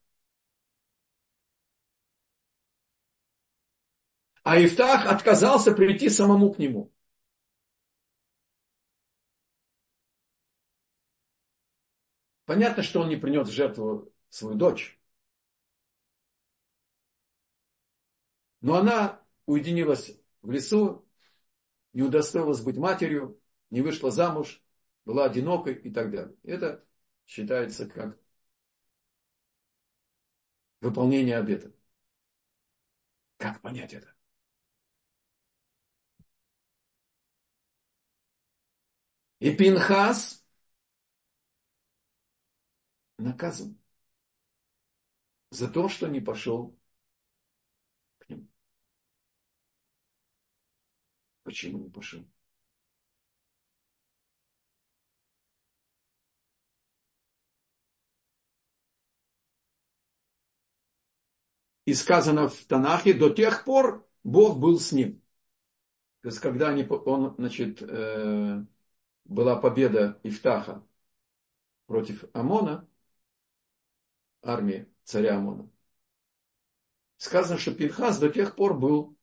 [4.43, 6.92] А Ифтах отказался прийти самому к нему.
[12.53, 14.99] Понятно, что он не принес в жертву свою дочь.
[18.61, 21.03] Но она уединилась в лесу,
[21.93, 23.41] не удостоилась быть матерью,
[23.71, 24.63] не вышла замуж,
[25.03, 26.35] была одинокой и так далее.
[26.43, 26.85] Это
[27.25, 28.19] считается как
[30.79, 31.73] выполнение обета.
[33.37, 34.13] Как понять это?
[39.39, 40.42] И Пинхас
[43.23, 43.77] наказан
[45.51, 46.77] за то, что не пошел
[51.43, 52.25] Почему не пошел?
[61.85, 65.21] И сказано в Танахе, до тех пор Бог был с ним.
[66.21, 68.65] То есть, когда они, он, значит, э,
[69.25, 70.81] была победа Ифтаха
[71.87, 72.87] против Амона,
[74.43, 75.69] армии царя Амона,
[77.17, 79.17] сказано, что Пинхас до тех пор был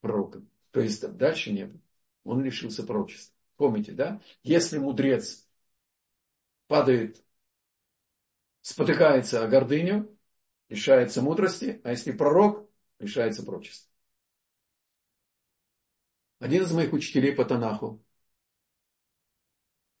[0.00, 0.48] пророком.
[0.70, 1.80] То есть дальше не было.
[2.24, 3.34] Он лишился пророчества.
[3.56, 4.22] Помните, да?
[4.42, 5.48] Если мудрец
[6.68, 7.24] падает,
[8.60, 10.16] спотыкается о гордыню,
[10.68, 12.68] лишается мудрости, а если пророк,
[12.98, 13.90] лишается пророчества.
[16.38, 18.04] Один из моих учителей по Танаху,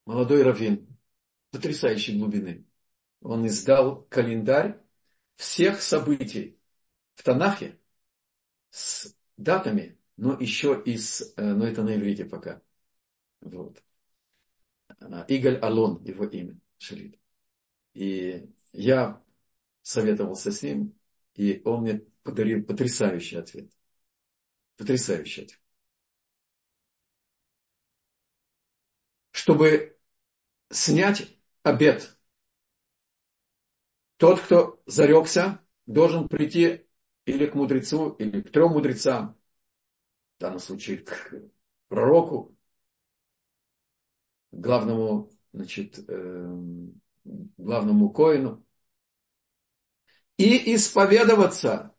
[0.04, 0.86] молодой раввин,
[1.50, 2.67] потрясающей глубины,
[3.20, 4.80] он издал календарь
[5.34, 6.58] всех событий
[7.14, 7.78] в Танахе
[8.70, 12.60] с датами но еще из, э, но это на иврите пока.
[13.40, 13.80] Вот.
[14.88, 17.18] А, Игаль Алон, его имя, Шалит.
[17.94, 19.22] И я
[19.82, 20.98] советовался с ним,
[21.34, 23.70] и он мне подарил потрясающий ответ.
[24.76, 25.60] Потрясающий ответ.
[29.30, 29.96] чтобы
[30.68, 32.17] снять обед.
[34.18, 36.86] Тот, кто зарекся, должен прийти
[37.24, 39.38] или к мудрецу, или к трем мудрецам,
[40.36, 41.34] в данном случае к
[41.88, 42.56] пророку,
[44.50, 46.56] главному, значит, э,
[47.24, 48.64] главному коину,
[50.36, 51.94] и исповедоваться.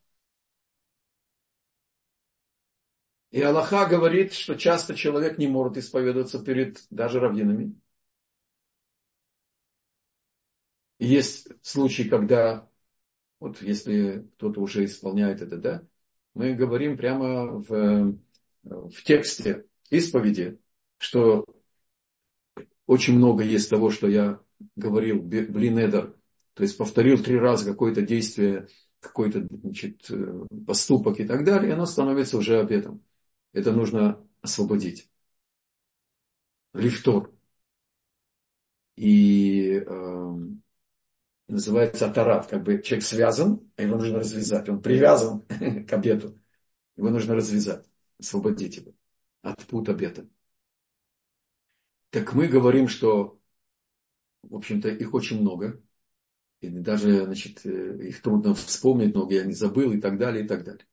[3.32, 7.80] И Аллаха говорит, что часто человек не может исповедоваться перед даже раввинами.
[11.00, 12.70] Есть случаи, когда,
[13.40, 15.84] вот если кто-то уже исполняет это, да,
[16.34, 18.18] мы говорим прямо в,
[18.64, 20.60] в тексте исповеди,
[20.98, 21.46] что
[22.86, 24.40] очень много есть того, что я
[24.76, 26.16] говорил, блинедер,
[26.54, 28.68] то есть повторил три раза какое-то действие,
[29.00, 30.10] какой-то значит,
[30.68, 33.04] поступок и так далее, и оно становится уже обетом.
[33.54, 35.10] Это нужно освободить.
[36.74, 37.32] Лифтор.
[38.96, 40.36] И э,
[41.50, 44.70] называется атарат, как бы человек связан, а его нужно развязать.
[44.70, 45.42] Он привязан
[45.88, 46.40] к обету.
[46.96, 47.86] Его нужно развязать,
[48.20, 48.94] освободить его
[49.42, 50.28] от пут обета.
[52.12, 53.40] Так мы говорим, что,
[54.44, 55.82] в общем-то, их очень много.
[56.62, 60.48] И даже, значит, э, их трудно вспомнить, много я не забыл и так далее, и
[60.48, 60.86] так далее.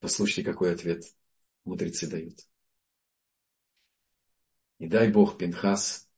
[0.00, 1.04] Послушайте, какой ответ
[1.64, 2.40] мудрецы дают.
[4.78, 6.08] Не дай Бог, Пинхас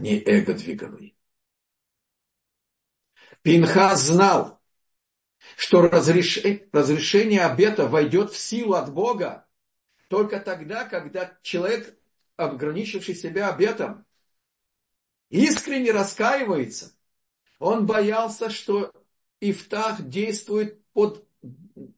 [0.00, 0.98] не эго двигало
[3.42, 4.60] Пинхас знал,
[5.56, 6.40] что разреш...
[6.72, 9.46] разрешение обета войдет в силу от Бога
[10.08, 11.96] только тогда, когда человек,
[12.36, 14.04] ограничивший себя обетом,
[15.30, 16.92] искренне раскаивается.
[17.58, 18.92] Он боялся, что
[19.40, 21.48] Ифтах действует под э,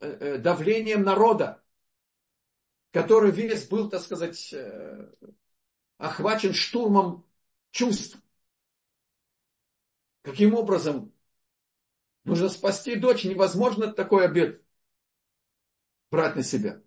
[0.01, 1.63] э, давлением народа,
[2.93, 5.11] который весь был, так сказать, э,
[5.99, 7.25] охвачен штурмом
[7.73, 8.19] чувств.
[10.23, 11.13] Каким образом
[12.23, 13.25] нужно спасти дочь?
[13.25, 14.63] Невозможно такой обед
[16.11, 16.81] брать на себя.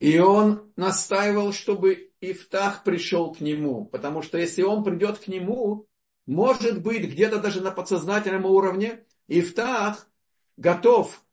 [0.00, 3.84] И он настаивал, чтобы Ифтах пришел к нему.
[3.86, 5.86] Потому что если он придет к нему,
[6.26, 10.08] может быть, где-то даже на подсознательном уровне, Ифтах
[10.56, 11.24] готов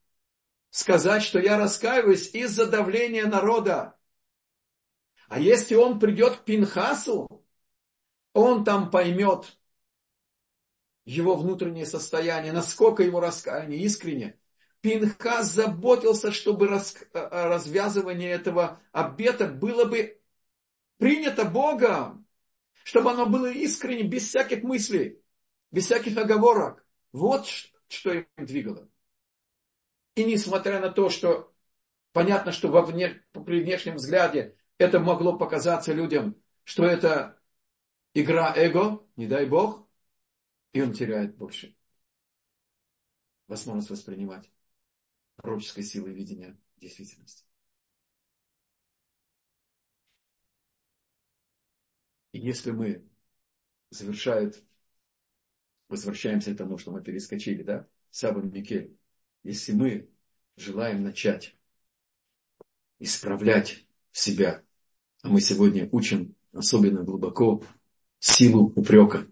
[0.70, 3.98] сказать, что я раскаиваюсь из-за давления народа.
[5.32, 7.26] А если он придет к Пинхасу,
[8.34, 9.58] он там поймет
[11.06, 14.38] его внутреннее состояние, насколько его раскаяние искренне.
[14.82, 20.22] Пинхас заботился, чтобы э, развязывание этого обета было бы
[20.98, 22.28] принято Богом,
[22.84, 25.24] чтобы оно было искренне, без всяких мыслей,
[25.72, 26.86] без всяких оговорок.
[27.14, 27.48] Вот
[27.88, 28.90] что им двигало.
[30.16, 31.54] И несмотря на то, что
[32.12, 37.40] понятно, что во вне, при внешнем взгляде это могло показаться людям, что это
[38.16, 39.88] игра эго, не дай бог,
[40.74, 41.76] и он теряет больше
[43.48, 44.50] возможность воспринимать
[45.36, 47.46] пророческой силы видения действительности.
[52.32, 53.08] И если мы,
[53.92, 54.64] завершает,
[55.90, 58.98] возвращаемся к тому, что мы перескочили, да, Саба Микель,
[59.44, 60.10] если мы
[60.56, 61.56] желаем начать
[62.98, 64.64] исправлять себя
[65.24, 67.64] мы сегодня учим особенно глубоко
[68.20, 69.28] силу упрека.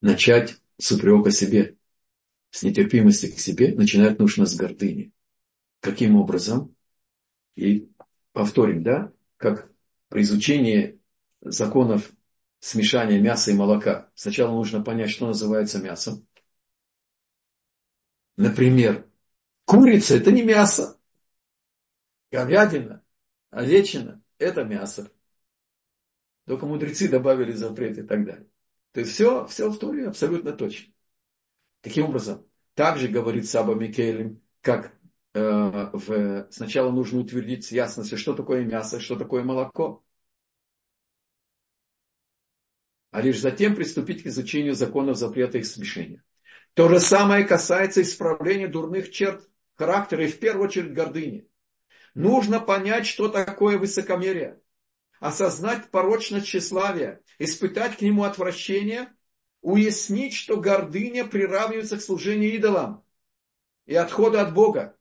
[0.00, 1.76] Начать с упрека себе,
[2.50, 5.12] с нетерпимости к себе, начинать нужно с гордыни.
[5.80, 6.74] Каким образом?
[7.54, 7.90] И
[8.32, 9.70] повторим, да, как
[10.08, 11.00] при изучении
[11.40, 12.12] законов
[12.60, 14.10] смешания мяса и молока.
[14.14, 16.26] Сначала нужно понять, что называется мясом.
[18.36, 19.08] Например,
[19.64, 21.00] курица– это не мясо.
[22.30, 23.02] Говядина,
[23.50, 25.10] овечина– это мясо.
[26.46, 28.46] Только мудрецы добавили запрет и так далее.
[28.92, 30.92] То есть все, все в Торе абсолютно точно.
[31.82, 34.96] Таким образом, также говорит Саба Микелем, как
[35.34, 35.40] э,
[35.92, 40.04] в, сначала нужно утвердить с ясностью, что такое мясо, что такое молоко.
[43.10, 46.22] А лишь затем приступить к изучению законов запрета их смешения.
[46.74, 51.48] То же самое касается исправления дурных черт характера и в первую очередь гордыни.
[52.14, 54.60] Нужно понять, что такое высокомерие
[55.20, 59.12] осознать порочность тщеславия, испытать к нему отвращение,
[59.60, 63.04] уяснить, что гордыня приравнивается к служению идолам
[63.86, 64.96] и отходу от Бога,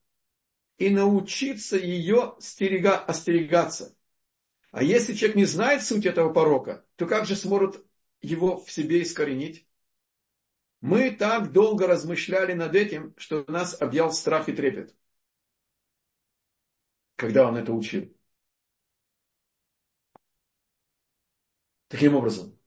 [0.78, 3.95] и научиться ее стерега, остерегаться.
[4.72, 7.86] А если человек не знает суть этого порока, то как же сможет
[8.22, 9.68] его в себе искоренить?
[10.82, 14.95] Мы так долго размышляли над этим, что нас объял страх и трепет,
[17.16, 18.14] когда он это учил.
[21.95, 22.59] Таким образом,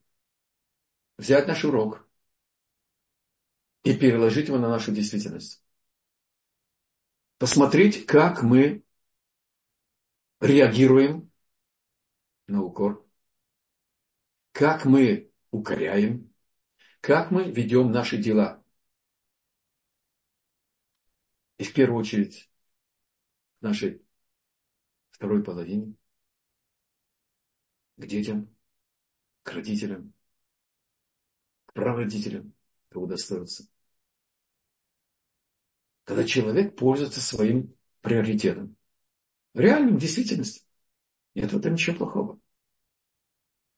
[1.17, 2.09] взять наш урок
[3.83, 5.63] и переложить его на нашу действительность.
[7.37, 8.83] Посмотреть, как мы
[10.39, 11.31] реагируем
[12.47, 13.07] на укор,
[14.51, 16.33] как мы укоряем,
[16.99, 18.63] как мы ведем наши дела.
[21.59, 22.49] И в первую очередь
[23.61, 24.03] нашей
[25.11, 25.93] второй половине,
[27.95, 28.55] к детям,
[29.49, 30.13] к родителям,
[31.65, 32.53] к прародителям,
[32.87, 33.67] кто удостоился.
[36.03, 38.75] Когда человек пользуется своим приоритетом.
[39.55, 40.63] Реальным, в действительности.
[41.33, 42.39] Нет в этом ничего плохого.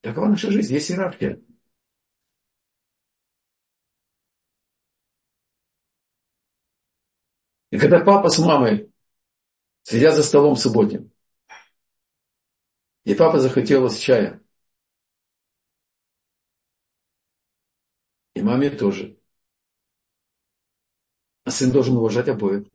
[0.02, 1.42] Такова наша жизнь, есть иерархия.
[7.70, 8.92] И когда папа с мамой
[9.84, 11.14] сидят за столом субботним,
[13.06, 14.42] и папа захотелось чая,
[18.42, 19.18] и маме тоже.
[21.44, 22.68] А сын должен уважать обоих.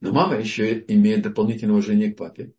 [0.00, 2.54] Но мама еще имеет дополнительное уважение к папе.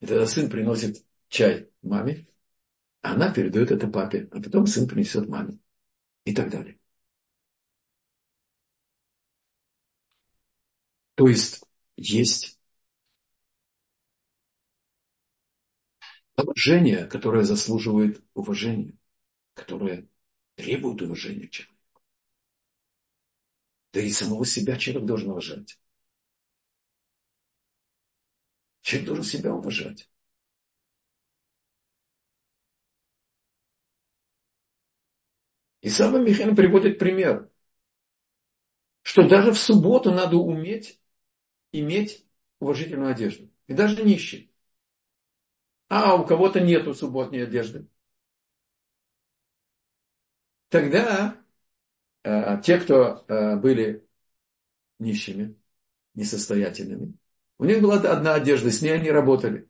[0.00, 2.28] И тогда сын приносит чай маме,
[3.02, 5.58] а она передает это папе, а потом сын принесет маме.
[6.24, 6.78] И так далее.
[11.16, 11.64] То есть
[11.96, 12.60] есть
[16.36, 18.96] уважение, которое заслуживает уважения,
[19.54, 20.08] которое
[20.58, 21.78] требует уважения человека.
[23.92, 25.78] Да и самого себя человек должен уважать.
[28.82, 30.10] Человек должен себя уважать.
[35.80, 37.48] И Саба Михаил приводит пример,
[39.02, 41.00] что даже в субботу надо уметь
[41.70, 42.26] иметь
[42.58, 43.48] уважительную одежду.
[43.68, 44.52] И даже нищий.
[45.88, 47.86] А у кого-то нету субботней одежды.
[50.68, 51.36] Тогда
[52.24, 54.06] э, те, кто э, были
[54.98, 55.56] нищими,
[56.14, 57.14] несостоятельными,
[57.58, 59.68] у них была одна одежда, с ней они работали.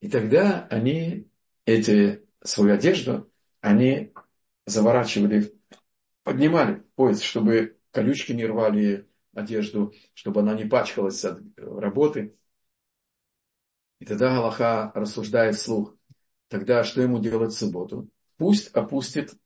[0.00, 1.28] И тогда они
[1.64, 3.30] эти, свою одежду,
[3.60, 4.12] они
[4.66, 5.54] заворачивали,
[6.22, 12.36] поднимали пояс, чтобы колючки не рвали одежду, чтобы она не пачкалась от работы.
[14.00, 15.96] И тогда Галаха рассуждает вслух.
[16.48, 18.10] Тогда что ему делать в субботу?
[18.42, 19.38] Пусть опустит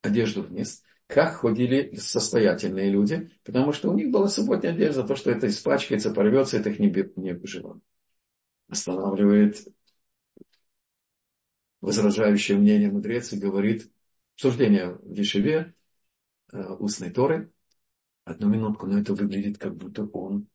[0.00, 5.30] одежду вниз, как ходили состоятельные люди, потому что у них была субботняя одежда, то, что
[5.30, 7.78] это испачкается, порвется, это их не, не выжило.
[8.68, 9.68] Останавливает
[11.82, 13.92] возражающее мнение мудрец и говорит,
[14.36, 15.74] обсуждение в Ешеве,
[16.54, 17.52] э, устной Торы,
[18.24, 20.48] одну минутку, но это выглядит, как будто он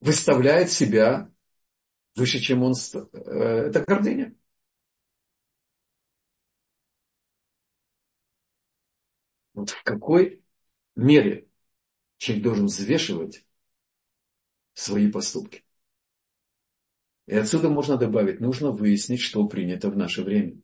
[0.00, 1.32] выставляет себя
[2.16, 2.74] выше, чем он...
[2.94, 4.34] Э, это гордыня.
[9.54, 10.42] Вот в какой
[10.96, 11.48] мере
[12.16, 13.46] человек должен взвешивать
[14.74, 15.64] свои поступки.
[17.26, 20.60] И отсюда можно добавить, нужно выяснить, что принято в наше время.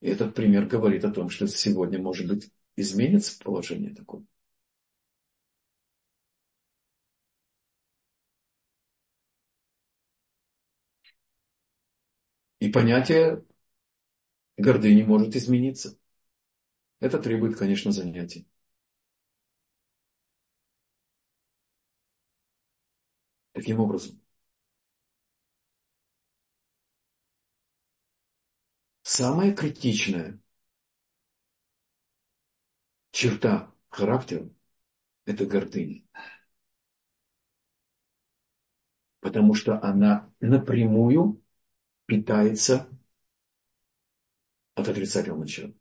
[0.00, 4.24] И этот пример говорит о том, что сегодня, может быть, изменится положение такое.
[12.60, 13.42] И понятие
[14.58, 15.96] гордыни может измениться.
[17.00, 18.46] Это требует, конечно, занятий.
[23.52, 24.20] Таким образом,
[29.04, 30.38] самая критичная
[33.10, 34.48] черта характера–
[35.26, 36.02] это гордыня.
[39.20, 41.42] Потому что она напрямую
[42.06, 42.88] питается
[44.74, 45.74] от отрицательного начала.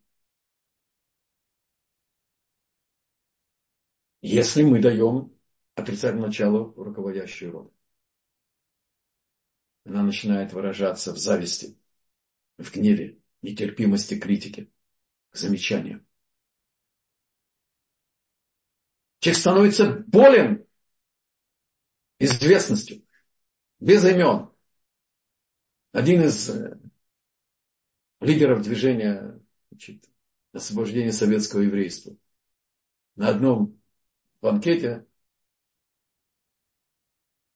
[4.22, 5.36] Если мы даем
[5.76, 7.72] отрицательное начало руководящую роль.
[9.84, 11.78] Она начинает выражаться в зависти,
[12.58, 14.72] в гневе, нетерпимости критики,
[15.32, 16.04] замечания.
[19.20, 20.66] Человек становится болен
[22.20, 23.06] известностью,
[23.80, 24.55] без имен.
[25.96, 26.78] Один из э,
[28.20, 29.40] лидеров движения
[29.72, 30.10] значит,
[30.52, 32.18] освобождения советского еврейства
[33.16, 33.82] на одном
[34.42, 35.08] банкете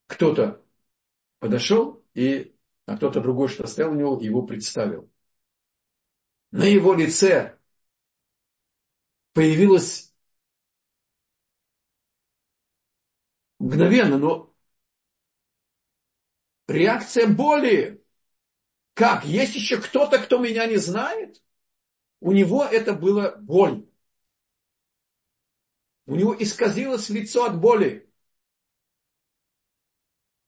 [0.08, 0.64] кто-то
[1.40, 5.12] подошел, и, а кто-то другой, что стоял у него, его представил.
[6.52, 7.60] На его лице
[9.34, 10.14] появилось
[13.60, 14.56] мгновенно, но
[16.70, 18.02] реакция боли.
[19.00, 19.24] Как?
[19.24, 21.41] Есть еще кто-то, кто меня не знает?
[22.20, 23.88] У него это было боль.
[26.06, 28.12] У него исказилось лицо от боли.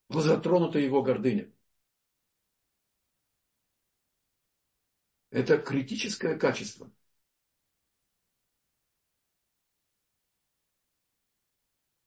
[0.09, 1.49] Была затронута его гордыня.
[5.29, 6.91] Это критическое качество.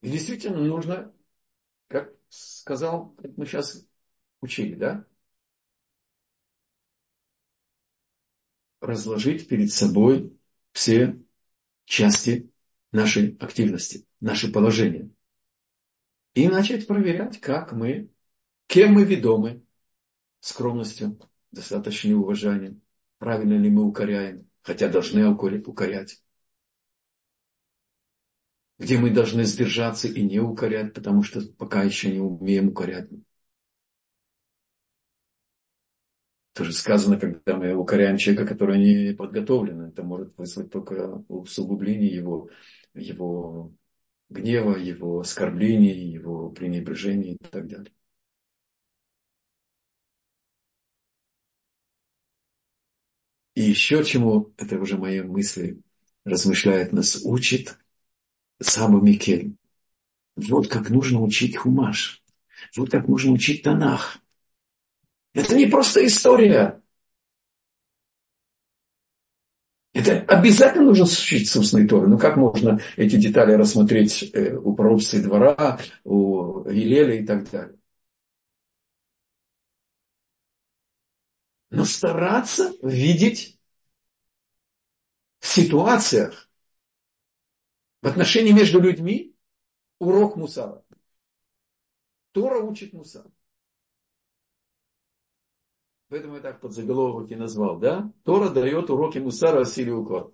[0.03, 1.11] И действительно нужно,
[1.88, 3.86] как сказал, как мы сейчас
[4.42, 5.07] учили, да?
[8.85, 10.39] Разложить перед собой
[10.72, 11.18] все
[11.87, 12.51] части
[12.93, 15.09] нашей активности, наши положения.
[16.35, 18.11] И начать проверять, как мы,
[18.66, 19.64] кем мы ведомы,
[20.41, 21.18] скромностью,
[21.51, 22.82] достаточным уважением,
[23.16, 26.22] правильно ли мы укоряем, хотя должны укорять.
[28.78, 33.09] Где мы должны сдержаться и не укорять, потому что пока еще не умеем укорять.
[36.55, 42.48] Тоже сказано, когда мы укоряем человека, который не подготовлен, это может вызвать только усугубление его,
[42.94, 43.72] его
[44.30, 47.92] гнева, его оскорблений, его пренебрежения и так далее.
[53.57, 55.80] И еще чему, это уже мои мысли,
[56.24, 57.78] размышляет нас, учит
[58.61, 59.57] Саба Микель.
[60.36, 62.22] Вот как нужно учить Хумаш.
[62.76, 64.24] Вот как нужно учить Танах.
[65.35, 66.80] Это не просто история.
[69.93, 72.09] Это обязательно нужно учиться устной Торы.
[72.09, 77.78] Ну как можно эти детали рассмотреть э, у пророчества двора, у Елеля и так далее.
[81.70, 83.59] Но стараться видеть
[85.41, 86.49] в ситуациях,
[88.03, 89.37] в отношении между людьми,
[89.99, 90.85] урок мусара.
[92.32, 93.26] Тора учит мусар.
[96.15, 98.09] Поэтому я так под заголовок и назвал, да?
[98.23, 100.31] Тора дает уроки мусара о силе уклада.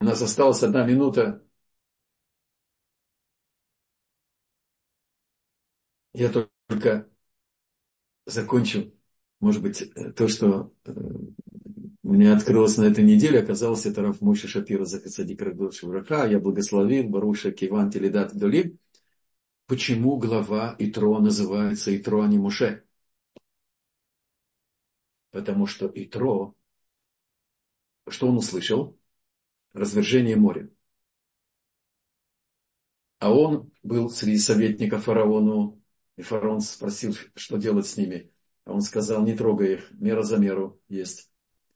[0.00, 1.44] У нас осталась одна минута.
[6.14, 7.06] Я только
[8.24, 8.94] закончу,
[9.40, 10.90] может быть, то, что э,
[12.04, 17.08] у меня на этой неделе, оказалось, это Раф Мойша Шапира Захасади Крагдот Шевраха, я благословил
[17.08, 18.78] Баруша Киван Теледат Долим.
[19.66, 22.84] Почему глава Итро называется Итро, а не Муше?
[25.30, 26.54] Потому что Итро,
[28.08, 28.98] что он услышал?
[29.72, 30.68] Развержение моря.
[33.20, 35.80] А он был среди советников фараону,
[36.16, 38.30] и фараон спросил, что делать с ними.
[38.64, 41.31] А он сказал, не трогай их, мера за меру есть.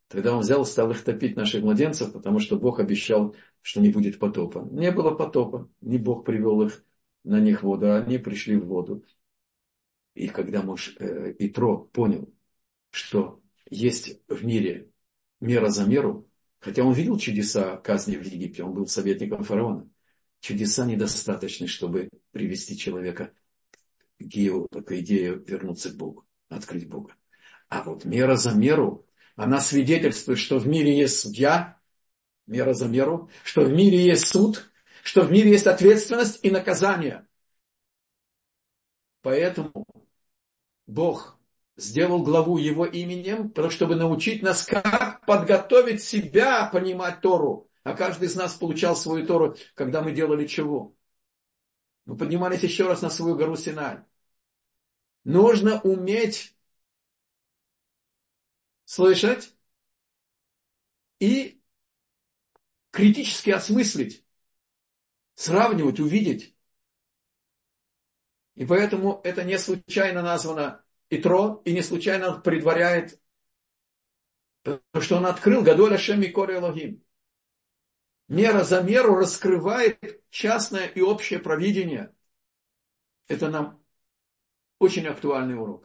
[0.08, 4.18] Тогда он взял, стал их топить, наших младенцев, потому что Бог обещал, что не будет
[4.18, 4.66] потопа.
[4.70, 6.84] Не было потопа, не Бог привел их
[7.24, 9.04] на них воду, а они пришли в воду.
[10.14, 12.32] И когда муж э, Итро понял,
[12.90, 14.90] что есть в мире
[15.40, 16.28] мера за меру,
[16.60, 19.90] хотя он видел чудеса казни в Египте, он был советником фараона,
[20.40, 23.32] чудеса недостаточны, чтобы привести человека
[24.18, 27.14] к идее вернуться к Богу, открыть Бога.
[27.68, 29.05] А вот мера за меру
[29.36, 31.78] она свидетельствует, что в мире есть судья,
[32.46, 34.70] мера за меру, что в мире есть суд,
[35.02, 37.26] что в мире есть ответственность и наказание.
[39.22, 39.86] Поэтому
[40.86, 41.38] Бог
[41.76, 47.68] сделал главу его именем, чтобы научить нас, как подготовить себя понимать Тору.
[47.82, 50.96] А каждый из нас получал свою Тору, когда мы делали чего?
[52.04, 53.98] Мы поднимались еще раз на свою гору Синай.
[55.24, 56.55] Нужно уметь
[58.86, 59.54] слышать
[61.20, 61.60] и
[62.90, 64.24] критически осмыслить,
[65.34, 66.56] сравнивать, увидеть.
[68.54, 73.20] И поэтому это не случайно названо Итро, и не случайно предваряет,
[74.62, 77.04] потому что он открыл Гадоль Ашем Микори Элогим.
[78.28, 82.14] Мера за меру раскрывает частное и общее провидение.
[83.28, 83.84] Это нам
[84.78, 85.84] очень актуальный урок.